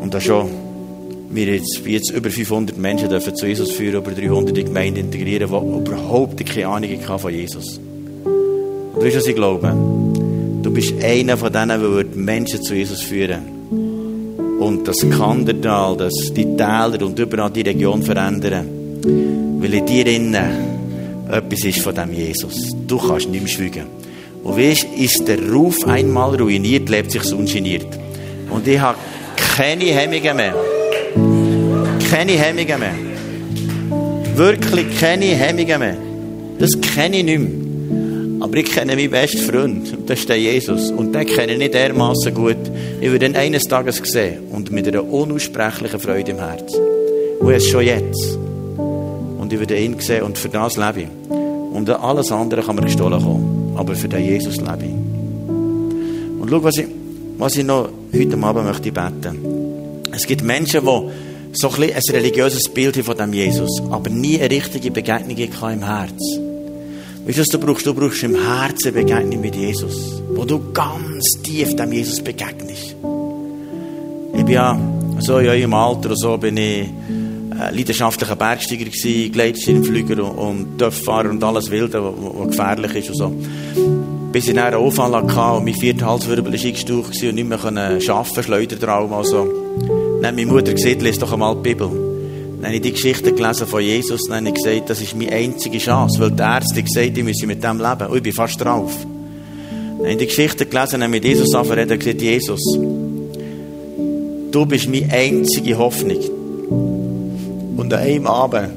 Und 0.00 0.12
da 0.12 0.20
schon, 0.20 0.48
wir 1.34 1.46
jetzt, 1.46 1.82
jetzt 1.86 2.10
über 2.10 2.30
500 2.30 2.76
Menschen 2.76 3.08
dürfen 3.08 3.34
zu 3.34 3.46
Jesus 3.46 3.72
führen, 3.72 3.96
über 3.96 4.10
300 4.10 4.50
in 4.50 4.54
die 4.54 4.64
Gemeinde 4.64 5.00
integrieren, 5.00 5.48
die 5.48 5.90
überhaupt 5.90 6.44
keine 6.46 6.66
Ahnung 6.68 6.90
hatten 6.90 7.18
von 7.18 7.32
Jesus. 7.32 7.78
Und 8.24 8.96
du 8.96 9.04
weißt, 9.04 9.16
was 9.16 9.26
ich 9.26 9.34
glaube? 9.34 9.74
Du 10.62 10.70
bist 10.70 10.94
einer 11.02 11.36
von 11.36 11.52
denen, 11.52 11.80
der 11.80 12.04
Menschen 12.14 12.62
zu 12.62 12.74
Jesus 12.74 13.02
führen 13.02 13.62
und 14.60 14.86
das 14.86 14.98
Kandertal, 15.10 15.96
das, 15.96 16.32
die 16.32 16.44
Täler 16.56 17.02
und 17.02 17.18
überall 17.18 17.50
die 17.50 17.62
Region 17.62 18.02
verändern. 18.02 18.66
Weil 19.60 19.74
in 19.74 19.86
dir 19.86 20.06
innen 20.06 20.72
etwas 21.30 21.64
ist 21.64 21.80
von 21.80 21.94
dem 21.94 22.12
Jesus. 22.12 22.76
Du 22.86 22.98
kannst 22.98 23.28
nicht 23.28 23.42
mehr 23.42 23.48
schweigen. 23.50 23.86
Und 24.44 24.56
weißt, 24.56 24.86
ist 24.98 25.26
der 25.26 25.50
Ruf 25.50 25.86
einmal 25.86 26.34
ruiniert, 26.36 26.88
lebt 26.88 27.10
sich 27.10 27.32
ungeniert. 27.32 27.86
Und 28.50 28.66
ich 28.68 28.78
habe 28.78 28.98
keine 29.36 29.84
Hemmungen 29.84 30.36
mehr. 30.36 30.54
Keine 32.12 32.32
Hemmungen 32.32 32.78
mehr. 32.78 32.94
Wirklich 34.36 35.00
keine 35.00 35.24
Hemmungen 35.24 35.78
mehr. 35.78 35.96
Das 36.58 36.78
kenne 36.78 37.16
ich 37.16 37.24
nicht 37.24 37.38
mehr. 37.38 38.42
Aber 38.42 38.54
ich 38.54 38.66
kenne 38.66 38.96
meinen 38.96 39.10
besten 39.10 39.38
Freund, 39.38 39.90
und 39.96 40.10
das 40.10 40.18
ist 40.18 40.28
der 40.28 40.38
Jesus. 40.38 40.90
Und 40.90 41.14
den 41.14 41.24
kenne 41.24 41.52
ich 41.52 41.58
nicht 41.58 41.72
dermaßen 41.72 42.34
gut. 42.34 42.58
Ich 43.00 43.10
würde 43.10 43.24
ihn 43.24 43.34
eines 43.34 43.62
Tages 43.62 43.96
sehen 44.04 44.40
und 44.50 44.70
mit 44.70 44.86
einer 44.86 45.10
unaussprechlichen 45.10 45.98
Freude 45.98 46.32
im 46.32 46.38
Herzen. 46.38 46.80
Und 47.40 47.50
ist 47.50 47.70
schon 47.70 47.82
jetzt. 47.82 48.36
Und 48.76 49.50
ich 49.50 49.58
würde 49.58 49.78
ihn 49.78 49.98
sehen 49.98 50.24
und 50.24 50.36
für 50.36 50.50
das 50.50 50.76
lebe 50.76 51.00
ich. 51.00 51.08
Und 51.30 51.88
alles 51.88 52.30
andere 52.30 52.60
kann 52.60 52.76
mir 52.76 52.82
gestohlen 52.82 53.22
kommen. 53.22 53.72
Aber 53.74 53.94
für 53.94 54.08
den 54.08 54.22
Jesus 54.22 54.58
lebe 54.58 54.84
ich. 54.84 54.92
Und 56.42 56.46
schau, 56.50 56.62
was 56.62 56.76
ich, 56.76 56.88
was 57.38 57.56
ich 57.56 57.64
noch 57.64 57.88
heute 58.12 58.36
Abend 58.36 58.66
möchte 58.66 58.92
beten. 58.92 60.02
Es 60.14 60.26
gibt 60.26 60.42
Menschen, 60.42 60.84
die 60.84 61.31
so 61.52 61.68
ein, 61.68 61.82
ein 61.82 62.02
religiöses 62.10 62.68
Bild 62.68 62.96
von 63.04 63.16
dem 63.16 63.32
Jesus, 63.32 63.82
aber 63.90 64.10
nie 64.10 64.40
eine 64.40 64.50
richtige 64.50 64.90
Begegnung 64.90 65.36
im 65.36 65.84
Herz. 65.84 66.22
Weißt 67.24 67.38
du, 67.38 67.40
was 67.40 67.48
du 67.48 67.58
brauchst? 67.58 67.86
Du 67.86 67.94
brauchst 67.94 68.22
im 68.22 68.34
Herzen 68.34 68.88
eine 68.88 69.04
Begegnung 69.04 69.40
mit 69.40 69.54
Jesus, 69.54 70.22
wo 70.34 70.44
du 70.44 70.72
ganz 70.72 71.24
tief 71.42 71.76
dem 71.76 71.92
Jesus 71.92 72.20
begegnest. 72.20 72.96
Ich 74.34 74.44
bin 74.44 74.54
ja 74.54 74.78
so 75.20 75.38
in 75.38 75.48
eurem 75.48 75.74
Alter 75.74 76.16
so 76.16 76.36
bin 76.36 76.56
ich 76.56 76.88
äh, 77.60 77.70
leidenschaftlicher 77.70 78.34
Bergsteiger 78.34 78.86
gewesen, 78.86 79.30
Gleitschirmflüger 79.30 80.36
und 80.36 80.78
Töpffahrer 80.78 81.30
und 81.30 81.44
alles 81.44 81.70
Wilde, 81.70 82.02
was 82.02 82.48
gefährlich 82.48 82.94
ist 82.96 83.10
und 83.10 83.16
so. 83.16 83.32
Bis 84.32 84.48
ich 84.48 84.54
dann 84.54 84.72
einen 84.72 84.82
Unfall 84.82 85.14
hatte 85.14 85.58
und 85.58 85.64
mein 85.64 85.74
vierter 85.74 86.06
Halswirbel 86.06 86.54
ist 86.54 86.64
eingestaucht 86.64 87.22
und 87.22 87.34
nicht 87.34 87.48
mehr 87.48 87.62
arbeiten 87.62 88.04
konnte, 88.04 88.42
Schleudertraum 88.42 89.12
also. 89.12 89.61
Dann 90.22 90.28
hat 90.28 90.36
meine 90.36 90.52
Mutter 90.52 90.72
gesagt, 90.72 91.02
lese 91.02 91.18
doch 91.18 91.32
einmal 91.32 91.56
die 91.56 91.62
Bibel. 91.62 91.88
Dann 91.88 92.66
habe 92.66 92.76
ich 92.76 92.80
die 92.80 92.92
Geschichte 92.92 93.32
gelesen 93.32 93.66
von 93.66 93.82
Jesus 93.82 94.22
und 94.22 94.30
dann 94.30 94.46
habe 94.46 94.56
ich 94.56 94.62
gesagt, 94.62 94.88
das 94.88 95.00
ist 95.00 95.16
meine 95.16 95.32
einzige 95.32 95.78
Chance, 95.78 96.20
weil 96.20 96.30
die 96.30 96.42
Ärzte 96.42 96.80
gesagt 96.80 97.18
ich 97.18 97.24
müsse 97.24 97.44
mit 97.44 97.64
dem 97.64 97.78
leben. 97.78 98.06
Und 98.06 98.16
ich 98.18 98.22
bin 98.22 98.32
fast 98.32 98.60
drauf. 98.60 98.92
Dann 99.00 99.98
habe 99.98 100.10
ich 100.10 100.18
die 100.18 100.26
Geschichte 100.26 100.64
gelesen 100.64 101.02
und 101.02 101.10
mit 101.10 101.24
Jesus 101.24 101.52
angefangen 101.52 101.90
und 101.90 101.98
gesagt, 101.98 102.22
Jesus, 102.22 102.62
du 104.52 104.66
bist 104.66 104.88
meine 104.88 105.12
einzige 105.12 105.76
Hoffnung. 105.76 106.20
Und 107.76 107.92
an 107.92 107.98
einem 107.98 108.28
Abend 108.28 108.68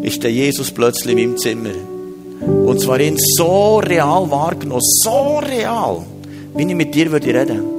ist 0.00 0.22
der 0.22 0.32
Jesus 0.32 0.70
plötzlich 0.70 1.14
in 1.14 1.28
meinem 1.28 1.36
Zimmer. 1.36 1.74
Und 2.40 2.80
zwar 2.80 2.98
in 3.00 3.18
so 3.18 3.80
real 3.80 4.30
wahrgenommen, 4.30 4.80
so 4.80 5.40
real, 5.40 6.06
wie 6.56 6.62
ich 6.62 6.74
mit 6.74 6.94
dir 6.94 7.12
würde 7.12 7.34
reden. 7.34 7.73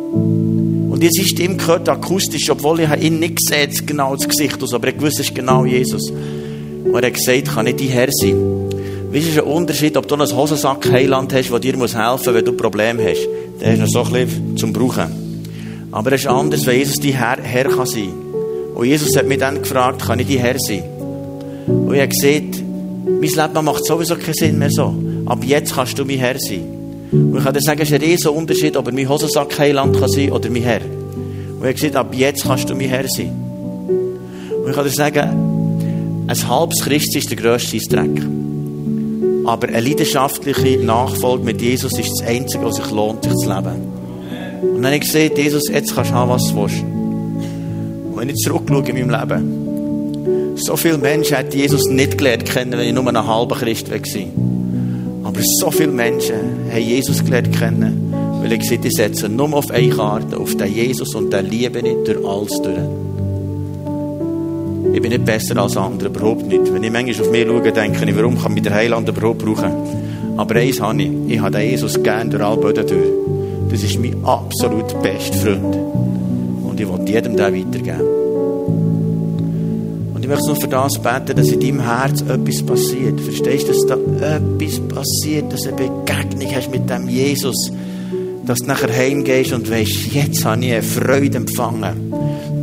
Und 0.95 1.03
jetzt 1.03 1.19
ist 1.19 1.37
ihm 1.39 1.57
gehört 1.57 1.89
akustisch, 1.89 2.49
obwohl 2.49 2.79
ich 2.79 2.89
ihn 3.03 3.19
nicht 3.19 3.35
gesehen 3.35 3.85
genau 3.85 4.15
das 4.15 4.29
Gesicht 4.29 4.63
aus, 4.63 4.73
aber 4.73 4.87
ich 4.87 4.95
wusste, 4.95 5.23
es 5.23 5.27
ist 5.27 5.35
genau 5.35 5.65
Jesus. 5.65 6.09
Und 6.09 6.95
er 6.95 7.07
hat 7.07 7.13
gesagt, 7.13 7.53
kann 7.53 7.65
nicht 7.65 7.81
dein 7.81 7.89
Herr 7.89 8.07
sein. 8.13 8.69
Weißt 9.11 9.25
du, 9.25 9.29
ist 9.29 9.37
ein 9.39 9.43
Unterschied, 9.43 9.97
ob 9.97 10.07
du 10.07 10.15
einen 10.15 10.33
Hosensack 10.33 10.89
Heiland 10.89 11.33
hast, 11.33 11.49
der 11.49 11.59
dir 11.59 11.73
dir 11.73 11.79
helfen 11.81 11.99
muss, 12.07 12.25
wenn 12.27 12.45
du 12.45 12.53
Probleme 12.53 13.03
hast. 13.03 13.27
Der 13.59 13.73
ist 13.73 13.79
noch 13.81 13.87
so 13.89 14.03
ein 14.03 14.25
bisschen 14.25 14.55
zum 14.55 14.71
Brauchen. 14.71 15.89
Aber 15.91 16.13
es 16.13 16.21
ist 16.21 16.27
anders, 16.27 16.65
wenn 16.65 16.77
Jesus 16.77 16.97
dein 17.01 17.11
Herr, 17.11 17.39
Herr 17.43 17.65
kann 17.65 17.85
sein 17.87 18.05
kann. 18.05 18.75
Und 18.75 18.85
Jesus 18.85 19.17
hat 19.17 19.27
mich 19.27 19.39
dann 19.39 19.63
gefragt, 19.63 20.01
kann 20.01 20.19
ich 20.19 20.27
dein 20.27 20.37
Herr 20.37 20.55
sein? 20.57 20.83
Und 21.67 21.93
ich 21.93 21.99
habe 21.99 22.07
gesagt, 22.07 22.63
mein 23.05 23.19
Leben 23.19 23.65
macht 23.65 23.83
sowieso 23.83 24.15
keinen 24.15 24.33
Sinn 24.33 24.59
mehr 24.59 24.71
so. 24.71 24.95
Ab 25.25 25.43
jetzt 25.43 25.75
kannst 25.75 25.99
du 25.99 26.05
mein 26.05 26.19
Herr 26.19 26.39
sein. 26.39 26.84
Und 27.11 27.37
ich 27.37 27.43
kann 27.43 27.53
dir 27.53 27.61
sagen, 27.61 27.81
es 27.81 27.89
ist 27.89 27.95
ein 27.95 28.01
riesen 28.01 28.31
Unterschied, 28.31 28.77
ob 28.77 28.87
er 28.87 28.93
mein 28.93 29.07
Hosensack 29.07 29.57
Heiland 29.59 29.97
kann 29.97 30.09
sein 30.09 30.31
oder 30.31 30.49
mein 30.49 30.63
Herr. 30.63 30.81
Und 30.81 31.59
ich 31.59 31.63
habe 31.63 31.73
gesagt, 31.73 31.95
ab 31.95 32.13
jetzt 32.13 32.43
kannst 32.43 32.69
du 32.69 32.75
mein 32.75 32.89
Herr 32.89 33.07
sein. 33.07 33.31
Und 34.63 34.69
ich 34.69 34.75
kann 34.75 34.85
dir 34.85 34.91
sagen, 34.91 36.25
ein 36.27 36.49
halbes 36.49 36.81
Christ 36.81 37.15
ist 37.15 37.29
der 37.29 37.37
grösste 37.37 37.77
Dreck. 37.77 38.21
Aber 39.45 39.67
eine 39.67 39.79
leidenschaftliche 39.79 40.79
Nachfolge 40.79 41.43
mit 41.43 41.61
Jesus 41.61 41.97
ist 41.97 42.09
das 42.19 42.27
Einzige, 42.27 42.65
was 42.65 42.77
sich 42.77 42.89
lohnt, 42.91 43.23
sich 43.23 43.33
zu 43.33 43.47
leben. 43.47 43.93
Und 44.61 44.77
dann 44.77 44.85
habe 44.85 44.95
ich 44.95 45.01
gesagt, 45.01 45.37
Jesus, 45.37 45.69
jetzt 45.69 45.93
kannst 45.93 46.11
du 46.11 46.15
haben, 46.15 46.31
was 46.31 46.47
du 46.47 46.55
willst 46.55 46.83
wenn 48.15 48.29
ich 48.29 48.35
zurückschaue 48.37 48.83
in 48.89 49.07
meinem 49.07 49.19
Leben, 49.19 50.55
so 50.57 50.75
viele 50.75 50.97
Menschen 50.97 51.37
hat 51.37 51.53
Jesus 51.53 51.87
nicht 51.89 52.17
gelernt 52.17 52.45
kennen, 52.45 52.71
wenn 52.71 52.87
ich 52.87 52.93
nur 52.93 53.07
ein 53.07 53.27
halber 53.27 53.55
Christ 53.55 53.91
war. 53.91 54.54
Aber 55.35 55.43
so 55.59 55.69
viele 55.69 55.91
Menschen 55.91 56.71
haben 56.71 56.81
Jesus 56.81 57.21
gelernt 57.21 57.51
kennen, 57.51 58.13
weil 58.41 58.53
ich 58.53 58.59
gesagt 58.59 58.85
ich 58.85 58.93
setze 58.93 59.27
nur 59.27 59.53
auf 59.53 59.69
eine 59.69 59.89
Karte, 59.89 60.37
auf 60.37 60.55
den 60.55 60.73
Jesus 60.73 61.13
und 61.13 61.33
den 61.33 61.47
liebe 61.47 61.79
ich 61.79 61.95
durch 62.05 62.25
alles 62.25 62.61
durch. 62.61 62.77
Ich 64.93 65.01
bin 65.01 65.11
nicht 65.11 65.25
besser 65.25 65.57
als 65.57 65.75
andere, 65.75 66.07
überhaupt 66.07 66.47
nicht. 66.47 66.73
Wenn 66.73 66.83
ich 66.83 66.91
manchmal 66.91 67.25
auf 67.25 67.31
mich 67.33 67.45
schaue, 67.45 67.71
denke 67.73 68.09
ich, 68.09 68.15
warum 68.15 68.41
kann 68.41 68.55
ich 68.55 68.63
den 68.63 68.73
Heiland 68.73 69.09
überhaupt 69.09 69.39
brauchen? 69.39 69.73
Aber 70.37 70.55
eins 70.55 70.79
habe 70.79 71.03
ich, 71.03 71.11
ich 71.27 71.39
habe 71.41 71.51
den 71.51 71.69
Jesus 71.69 72.01
gerne 72.01 72.29
durch 72.29 72.41
alle 72.41 72.61
Böden 72.61 72.87
durch. 72.87 73.71
Das 73.71 73.83
ist 73.83 73.99
mein 73.99 74.15
absolut 74.23 75.01
bester 75.01 75.37
Freund. 75.37 75.75
Und 76.63 76.79
ich 76.79 76.87
will 76.87 77.09
jedem 77.09 77.35
den 77.35 77.45
weitergeben. 77.45 78.14
Ich 80.25 80.29
möchte 80.29 80.47
nur 80.47 80.55
für 80.55 80.67
das 80.67 80.97
beten, 80.97 81.35
dass 81.35 81.49
in 81.49 81.59
deinem 81.59 81.81
Herz 81.81 82.21
etwas 82.21 82.63
passiert. 82.63 83.21
Verstehst 83.21 83.67
du, 83.67 83.73
dass 83.73 83.85
da 83.85 83.93
etwas 84.35 84.79
passiert, 84.79 85.53
dass 85.53 85.61
du 85.61 85.67
eine 85.67 85.77
Begegnung 85.77 86.55
hast 86.55 86.71
mit 86.71 86.89
dem 86.89 87.07
Jesus, 87.07 87.71
dass 88.43 88.57
du 88.61 88.65
nachher 88.65 88.91
heimgehst 88.91 89.53
und 89.53 89.69
weißt, 89.69 90.13
jetzt 90.13 90.43
habe 90.43 90.65
ich 90.65 90.73
eine 90.73 90.81
Freude 90.81 91.37
empfangen. 91.37 92.11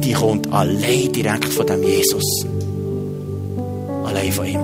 Die 0.02 0.12
kommt 0.12 0.52
allein 0.52 1.12
direkt 1.12 1.44
von 1.44 1.64
dem 1.64 1.84
Jesus. 1.84 2.44
Allein 4.06 4.32
von 4.32 4.44
ihm. 4.44 4.60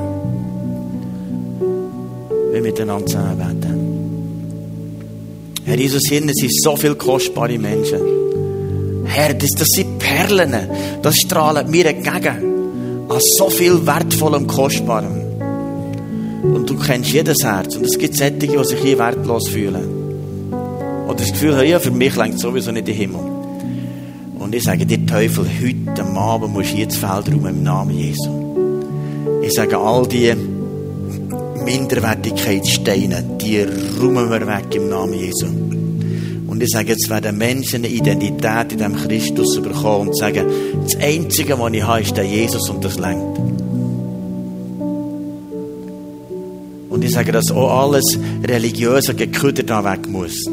Wir 2.50 2.62
miteinander 2.62 3.06
zusammen 3.06 3.60
beten. 3.60 3.74
Herr 5.66 5.78
Jesus, 5.78 6.02
hier 6.08 6.20
sind 6.20 6.52
so 6.64 6.74
viele 6.74 6.96
kostbare 6.96 7.60
Menschen. 7.60 8.00
Herr, 9.04 9.34
das, 9.34 9.50
das 9.50 9.68
sind 9.68 10.00
Perlen. 10.00 10.52
Das 11.00 11.14
strahlen 11.14 11.70
mir 11.70 11.86
entgegen. 11.86 12.57
An 13.08 13.20
so 13.38 13.48
viel 13.48 13.86
Wertvollem, 13.86 14.46
Kostbarem. 14.46 15.22
Und 16.42 16.68
du 16.68 16.76
kennst 16.76 17.10
jedes 17.12 17.42
Herz. 17.42 17.76
Und 17.76 17.86
es 17.86 17.98
gibt 17.98 18.14
solche, 18.14 18.32
die 18.32 18.64
sich 18.64 18.80
hier 18.80 18.98
wertlos 18.98 19.48
fühlen. 19.48 19.88
Oder 21.06 21.16
das 21.16 21.32
Gefühl 21.32 21.56
haben, 21.56 21.66
ja, 21.66 21.78
für 21.78 21.90
mich 21.90 22.14
längt 22.16 22.38
sowieso 22.38 22.70
nicht 22.70 22.86
der 22.86 22.94
Himmel. 22.94 23.20
Und 24.38 24.54
ich 24.54 24.64
sage 24.64 24.86
dir, 24.86 25.04
Teufel, 25.06 25.46
heute 25.62 26.04
Abend 26.04 26.52
musst 26.52 26.70
du 26.72 26.76
hier 26.76 26.86
das 26.86 26.96
Feld 26.96 27.34
rum 27.34 27.46
im 27.46 27.62
Namen 27.62 27.98
Jesu. 27.98 28.30
Ich 29.42 29.54
sage, 29.54 29.78
all 29.78 30.06
die 30.06 30.34
Minderwertigkeitssteine, 31.64 33.24
die 33.40 33.66
räumen 34.00 34.30
wir 34.30 34.46
weg 34.46 34.74
im 34.74 34.88
Namen 34.88 35.14
Jesu. 35.14 35.46
Und 36.46 36.62
ich 36.62 36.70
sage, 36.70 36.90
jetzt 36.90 37.10
werden 37.10 37.36
Menschen 37.36 37.84
eine 37.84 37.88
Identität 37.88 38.72
in 38.72 38.78
diesem 38.78 38.96
Christus 38.96 39.60
bekommen 39.60 40.08
und 40.08 40.16
sagen, 40.16 40.46
das 40.92 41.02
Einzige, 41.02 41.58
was 41.58 41.72
ich 41.72 41.82
habe, 41.82 42.00
ist 42.00 42.16
der 42.16 42.24
Jesus 42.24 42.68
und 42.70 42.84
das 42.84 42.98
lenkt. 42.98 43.38
Und 46.88 47.04
ich 47.04 47.12
sage, 47.12 47.30
dass 47.30 47.50
auch 47.50 47.82
alles 47.82 48.18
religiöse 48.42 49.14
Geküder 49.14 49.62
da 49.62 49.84
weg 49.84 50.08
muss. 50.08 50.44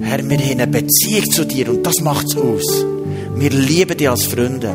Herr, 0.00 0.28
wir 0.28 0.38
haben 0.38 0.60
eine 0.60 0.66
Beziehung 0.66 1.30
zu 1.30 1.44
dir 1.44 1.68
und 1.68 1.84
das 1.84 2.00
macht 2.00 2.26
es 2.26 2.36
aus. 2.36 2.84
Wir 3.34 3.50
lieben 3.50 3.96
dich 3.96 4.08
als 4.08 4.24
Freunde. 4.24 4.74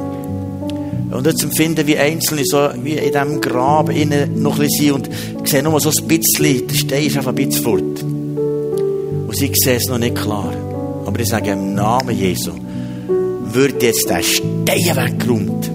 Und 1.12 1.26
jetzt 1.26 1.44
empfinden 1.44 1.88
wir 1.88 2.02
Einzelne 2.02 2.44
so 2.44 2.70
wie 2.84 2.94
in 2.94 3.14
diesem 3.14 3.40
Graben 3.40 3.96
innen 3.96 4.42
noch 4.42 4.60
ein 4.60 4.68
bisschen 4.68 4.92
und 4.92 5.10
sehen 5.46 5.64
nur 5.64 5.80
so 5.80 5.90
ein 5.90 6.08
bisschen, 6.08 6.68
der 6.68 6.76
Stein 6.76 7.06
ist 7.06 7.16
einfach 7.16 7.32
ein 7.32 7.36
bisschen 7.36 7.64
fort. 7.64 8.04
Und 8.04 9.36
sie 9.36 9.52
sehen 9.54 9.78
es 9.78 9.88
noch 9.88 9.98
nicht 9.98 10.16
klar. 10.16 10.54
Aber 11.06 11.20
ich 11.20 11.30
sage 11.30 11.52
im 11.52 11.76
Namen 11.76 12.18
Jesu, 12.18 12.52
wird 13.58 13.82
jetzt 13.82 14.08
der 14.08 14.22
Stein 14.22 14.68
weggeräumt. 14.68 15.72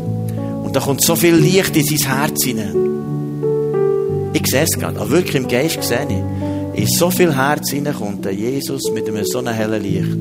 Und 0.64 0.76
da 0.76 0.80
kommt 0.80 1.02
so 1.02 1.16
viel 1.16 1.34
Licht 1.34 1.76
in 1.76 1.84
sein 1.84 2.16
Herz 2.16 2.44
hinein. 2.44 2.76
Ich 4.32 4.46
sehe 4.46 4.62
es 4.62 4.78
gerade, 4.78 5.00
aber 5.00 5.10
wirklich 5.10 5.34
im 5.34 5.48
Geist 5.48 5.82
sehe 5.82 6.06
ich. 6.08 6.80
In 6.80 6.86
so 6.86 7.10
viel 7.10 7.34
Herz 7.34 7.70
hineinkommt 7.70 8.24
der 8.24 8.32
Jesus 8.32 8.90
mit 8.94 9.08
einem 9.08 9.24
so 9.24 9.44
hellen 9.44 9.82
Licht. 9.82 10.16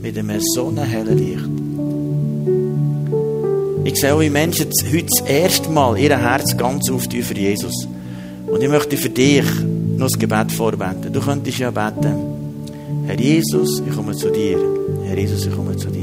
Mit 0.00 0.16
einem 0.16 0.40
so 0.40 0.72
hellen 0.76 1.18
Licht. 1.18 1.48
Ich 3.84 4.00
sehe 4.00 4.14
auch, 4.14 4.20
wie 4.20 4.30
Menschen 4.30 4.70
heute 4.92 5.06
das 5.06 5.28
erste 5.28 5.68
Mal 5.70 5.98
ihr 5.98 6.16
Herz 6.16 6.56
ganz 6.56 6.88
auftun 6.88 7.22
für 7.22 7.34
Jesus. 7.34 7.88
Und 8.46 8.62
ich 8.62 8.68
möchte 8.68 8.96
für 8.96 9.10
dich 9.10 9.44
noch 9.96 10.06
das 10.06 10.18
Gebet 10.18 10.52
vorbeten. 10.52 11.12
Du 11.12 11.20
könntest 11.20 11.58
ja 11.58 11.72
beten. 11.72 12.14
Herr 13.06 13.18
Jesus, 13.18 13.82
ich 13.86 13.94
komme 13.94 14.14
zu 14.14 14.30
dir. 14.30 14.58
Herr 15.04 15.18
Jesus, 15.18 15.46
ich 15.46 15.54
komme 15.54 15.76
zu 15.76 15.88
dir. 15.88 15.97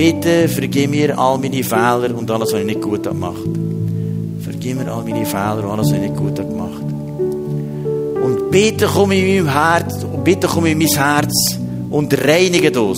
Bitte 0.00 0.48
vergib 0.48 0.92
mir 0.92 1.18
all 1.18 1.36
meine 1.36 1.62
Fehler 1.62 2.16
und 2.16 2.30
alles, 2.30 2.54
was 2.54 2.60
ich 2.60 2.64
nicht 2.64 2.80
gut 2.80 3.02
gemacht 3.02 3.36
habe. 3.36 4.40
Vergib 4.40 4.78
mir 4.78 4.90
all 4.90 5.04
meine 5.04 5.26
Fehler 5.26 5.62
und 5.62 5.72
alles, 5.72 5.88
was 5.88 5.92
ich 5.92 6.00
nicht 6.00 6.16
gut 6.16 6.36
gemacht 6.36 6.80
habe. 6.80 8.24
Und 8.24 8.50
bitte 8.50 8.86
komm 8.86 9.12
in 9.12 9.44
meinem 9.44 9.52
Herz, 9.52 10.02
und 10.04 10.24
bitte 10.24 10.46
komm 10.46 10.64
in 10.64 10.78
mein 10.78 10.88
Herz 10.88 11.58
und 11.90 12.26
reinige 12.26 12.70
das. 12.70 12.96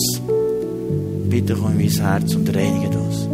Bitte 1.29 1.55
komm 1.55 1.77
in 1.77 1.77
mein 1.77 1.89
Herz 1.89 2.35
und 2.35 2.55
reinige 2.55 2.89
das. 2.91 3.27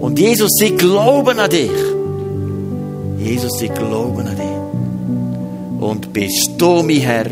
Und 0.00 0.18
Jesus, 0.18 0.50
sie 0.58 0.70
glauben 0.70 1.38
an 1.38 1.50
dich. 1.50 1.70
Jesus, 3.20 3.52
sie 3.56 3.68
glauben 3.68 4.26
an 4.26 4.36
dich. 4.36 5.80
Und 5.80 6.12
bist 6.12 6.50
du 6.58 6.82
mein 6.82 6.96
Herr, 6.96 7.26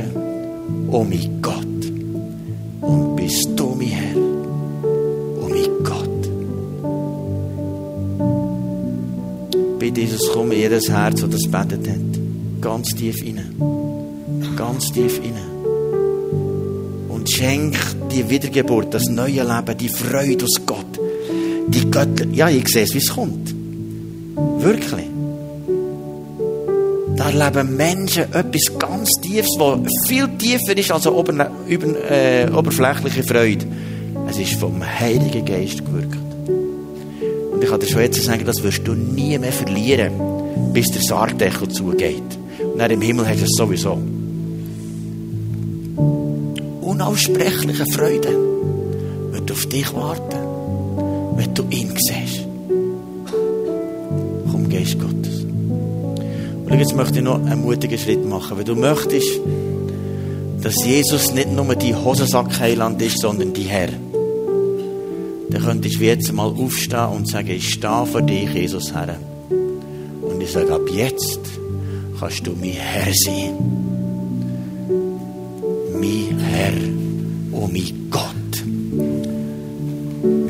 oh 0.89 1.03
mein 1.03 1.42
Bitte, 9.83 10.01
Jesus, 10.01 10.31
komm 10.33 10.53
in 10.53 10.59
jedes 10.59 10.89
Herz, 10.89 11.21
das 11.23 11.31
das 11.31 11.51
betet 11.51 11.89
hat. 11.89 12.61
Ganz 12.61 12.95
tief 12.95 13.21
rein. 13.23 13.41
Ganz 14.57 14.93
tief 14.93 15.21
rein. 15.21 15.35
Und 17.09 17.29
schenk 17.29 17.77
die 18.13 18.31
Wiedergeburt, 18.31 18.95
das 18.95 19.09
neue 19.09 19.43
Leben, 19.43 19.79
die 19.79 19.89
Freude 19.89 20.45
aus 20.45 20.61
Gott 20.65 21.01
die 21.73 21.91
Götter, 21.91 22.27
ja, 22.33 22.49
ich 22.49 22.69
sehe 22.69 22.85
es, 22.85 22.95
wie 22.95 22.99
es 22.99 23.13
kommt. 23.13 23.55
Wirklich. 24.59 25.07
Da 27.17 27.31
erleben 27.31 27.77
Menschen 27.77 28.25
etwas 28.33 28.79
ganz 28.79 29.11
Tiefes, 29.21 29.57
was 29.59 29.81
viel 30.07 30.29
tiefer 30.39 30.77
ist 30.77 30.91
als 30.91 31.07
eine 31.07 31.51
äh, 32.09 32.51
oberflächliche 32.51 33.23
Freude. 33.23 33.67
Es 34.29 34.39
ist 34.39 34.55
vom 34.55 34.83
Heiligen 34.85 35.45
Geist 35.45 35.85
gewirkt. 35.85 36.12
Kann 37.73 37.81
dir 37.81 37.87
schon 37.87 38.03
jetzt 38.03 38.23
sagen, 38.23 38.45
das 38.45 38.63
wirst 38.63 38.87
du 38.87 38.93
nie 38.93 39.39
mehr 39.39 39.51
verlieren, 39.51 40.13
bis 40.75 40.91
der 40.91 41.01
Sargdeckel 41.01 41.71
zugeht. 41.71 42.23
Und 42.61 42.79
dann 42.79 42.91
im 42.91 43.01
Himmel 43.01 43.27
hast 43.27 43.41
du 43.41 43.45
es 43.45 43.57
sowieso. 43.57 43.99
Unaussprechliche 46.83 47.87
Freude 47.87 48.37
wird 49.31 49.51
auf 49.51 49.65
dich 49.65 49.91
warten 49.95 50.53
wenn 51.35 51.55
du 51.55 51.63
ihn 51.71 51.95
siehst. 51.97 52.47
Komm, 54.51 54.69
Geist 54.69 55.01
Gottes. 55.01 55.45
Und 55.45 56.79
jetzt 56.79 56.95
möchte 56.95 57.21
ich 57.21 57.25
noch 57.25 57.43
einen 57.43 57.63
mutigen 57.63 57.99
Schritt 57.99 58.23
machen. 58.29 58.59
Wenn 58.59 58.67
du 58.67 58.75
möchtest, 58.75 59.41
dass 60.63 60.85
Jesus 60.85 61.33
nicht 61.33 61.51
nur 61.51 61.75
die 61.75 61.95
Hosensack-Heiland 61.95 63.01
ist, 63.01 63.21
sondern 63.21 63.55
die 63.55 63.63
Herr, 63.63 63.89
dann 65.53 65.63
könntest 65.63 66.01
du 66.01 66.05
jetzt 66.05 66.33
mal 66.33 66.47
aufstehen 66.47 67.09
und 67.15 67.29
sagen, 67.29 67.51
ich 67.51 67.69
stehe 67.69 68.07
vor 68.07 68.23
dich, 68.23 68.53
Jesus 68.53 68.93
Herr. 68.93 69.17
Und 69.51 70.41
ich 70.41 70.51
sage, 70.51 70.73
ab 70.73 70.89
jetzt 70.93 71.41
kannst 72.19 72.47
du 72.47 72.53
mein 72.53 72.71
Herr 72.71 73.13
sein. 73.25 73.55
Mein 76.01 76.39
Herr 76.39 77.61
und 77.61 77.73
mein 77.73 78.11
Gott 78.11 78.43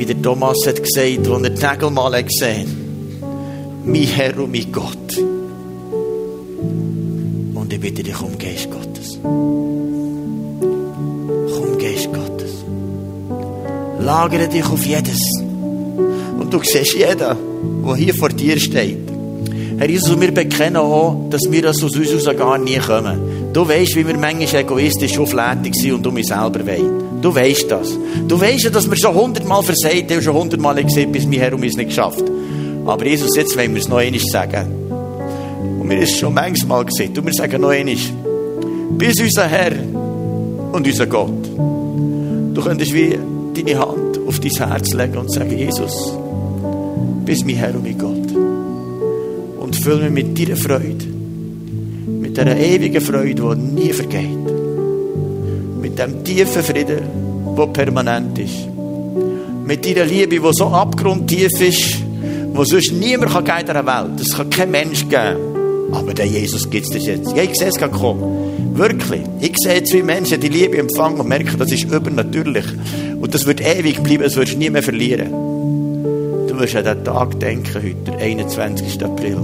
wie 0.02 0.06
der 0.06 0.20
Thomas 0.20 0.66
hat 0.66 0.82
gesagt, 0.82 1.28
als 1.28 1.62
er 1.62 1.70
Nägel 1.70 1.90
mal 1.90 2.12
hat 2.12 2.26
gesehen 2.26 2.66
Mein 3.84 4.02
Herr 4.02 4.36
und 4.36 4.50
mein 4.50 4.72
Gott. 4.72 5.16
Und 7.54 7.72
ich 7.72 7.80
bitte 7.80 8.02
dich 8.02 8.20
um 8.20 8.36
Geist 8.36 8.68
Gottes. 8.68 8.81
Lagere 14.12 14.46
dich 14.46 14.66
auf 14.66 14.84
jedes. 14.84 15.22
Und 15.40 16.52
du 16.52 16.60
siehst 16.62 16.92
jeden, 16.92 17.18
der 17.18 17.96
hier 17.96 18.14
vor 18.14 18.28
dir 18.28 18.60
steht. 18.60 19.08
Herr 19.78 19.88
Jesus, 19.88 20.20
wir 20.20 20.34
bekennen 20.34 20.76
auch, 20.76 21.30
dass 21.30 21.50
wir 21.50 21.62
das 21.62 21.82
aus 21.82 21.96
uns 21.96 22.24
gar 22.36 22.58
nie 22.58 22.76
kommen. 22.76 23.18
Du 23.54 23.66
weißt, 23.66 23.96
wie 23.96 24.06
wir 24.06 24.18
manchmal 24.18 24.64
egoistisch 24.64 25.18
auflädig 25.18 25.74
sind 25.76 25.94
und 25.94 26.06
um 26.06 26.12
mich 26.12 26.26
selber 26.26 26.60
wollen. 26.66 27.22
Du 27.22 27.34
weißt 27.34 27.70
das. 27.70 27.96
Du 28.28 28.38
weißt 28.38 28.74
dass 28.74 28.90
wir 28.90 28.98
schon 28.98 29.14
hundertmal 29.14 29.62
versagt 29.62 30.10
haben, 30.10 30.20
schon 30.20 30.34
hundertmal 30.34 30.84
gesehen, 30.84 31.10
bis 31.10 31.24
mein 31.24 31.40
Herr 31.40 31.54
um 31.54 31.62
es 31.62 31.74
nicht 31.74 31.88
geschafft. 31.88 32.24
Aber 32.84 33.06
Jesus, 33.06 33.34
jetzt 33.34 33.56
wollen 33.56 33.72
wir 33.72 33.80
es 33.80 33.88
noch 33.88 33.96
einmal 33.96 34.20
sagen. 34.20 34.66
Und 35.80 35.88
wir 35.88 35.96
haben 35.96 36.02
es 36.02 36.18
schon 36.18 36.34
manchmal 36.34 36.84
gesehen. 36.84 37.16
Und 37.16 37.24
wir 37.24 37.32
sagen 37.32 37.62
noch 37.62 37.70
einmal, 37.70 37.96
bis 38.90 39.18
unser 39.18 39.46
Herr 39.46 39.72
und 39.72 40.86
unser 40.86 41.06
Gott. 41.06 41.46
Du 42.52 42.60
könntest 42.60 42.92
wie 42.92 43.16
deine 43.56 43.78
Hand 43.78 44.18
auf 44.26 44.40
dein 44.40 44.50
Herz 44.50 44.92
legen 44.92 45.16
und 45.16 45.30
sagen, 45.30 45.56
Jesus, 45.56 46.16
bis 47.24 47.44
mein 47.44 47.56
Herr 47.56 47.74
und 47.74 47.84
mein 47.84 47.98
Gott. 47.98 49.60
Und 49.60 49.76
füll 49.76 50.10
mich 50.10 50.24
mit 50.24 50.38
deiner 50.38 50.56
Freude. 50.56 51.06
Mit 52.20 52.36
dieser 52.36 52.56
ewigen 52.56 53.00
Freude, 53.00 53.34
die 53.34 53.82
nie 53.82 53.92
vergeht 53.92 54.42
mit 55.92 55.98
dem 55.98 56.24
tiefen 56.24 56.62
Frieden, 56.62 57.00
der 57.56 57.66
permanent 57.66 58.38
ist. 58.38 58.66
Mit 59.66 59.84
deiner 59.84 60.06
Liebe, 60.06 60.40
die 60.40 60.52
so 60.52 60.66
abgrundtief 60.66 61.60
ist, 61.60 61.98
wo 62.54 62.64
sonst 62.64 62.92
niemand 62.92 63.32
kann 63.32 63.60
in 63.60 63.66
dieser 63.66 63.86
Welt. 63.86 64.20
Es 64.20 64.34
kann 64.34 64.48
kein 64.48 64.70
Mensch 64.70 65.02
geben. 65.08 65.92
Aber 65.92 66.14
der 66.14 66.26
Jesus 66.26 66.70
gibt 66.70 66.94
es 66.94 67.06
jetzt. 67.06 67.36
Ja, 67.36 67.42
ich 67.42 67.54
sehe 67.56 67.68
es 67.68 67.76
gerade 67.76 67.92
kommen. 67.92 68.22
Wirklich. 68.74 69.20
Ich 69.40 69.56
sehe 69.58 69.82
wie 69.92 70.02
Menschen 70.02 70.40
die 70.40 70.48
Liebe 70.48 70.78
empfangen 70.78 71.20
und 71.20 71.28
merken, 71.28 71.58
das 71.58 71.70
ist 71.70 71.84
übernatürlich. 71.84 72.64
Und 73.22 73.32
das 73.32 73.46
wird 73.46 73.60
ewig 73.60 74.02
bleiben, 74.02 74.24
das 74.24 74.36
wirst 74.36 74.54
du 74.54 74.58
nie 74.58 74.68
mehr 74.68 74.82
verlieren. 74.82 75.30
Du 76.48 76.58
wirst 76.58 76.74
an 76.74 76.84
den 76.84 77.04
Tag 77.04 77.38
denken, 77.38 77.74
heute, 77.74 78.10
der 78.10 78.18
21. 78.18 79.02
April. 79.04 79.38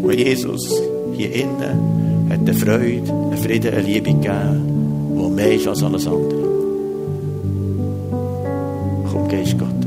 Wo 0.00 0.10
Jesus 0.12 0.80
hier 1.16 1.34
innen 1.34 2.28
hat 2.30 2.38
eine 2.38 2.54
Freude, 2.54 3.12
eine 3.12 3.36
Frieden, 3.36 3.74
eine 3.74 3.82
Liebe 3.82 4.12
gegeben 4.12 4.70
wo 5.14 5.28
mehr 5.28 5.54
ist 5.54 5.66
als 5.66 5.82
alles 5.82 6.06
andere. 6.06 6.44
Komm, 9.10 9.28
Geist 9.28 9.58
Gott. 9.58 9.83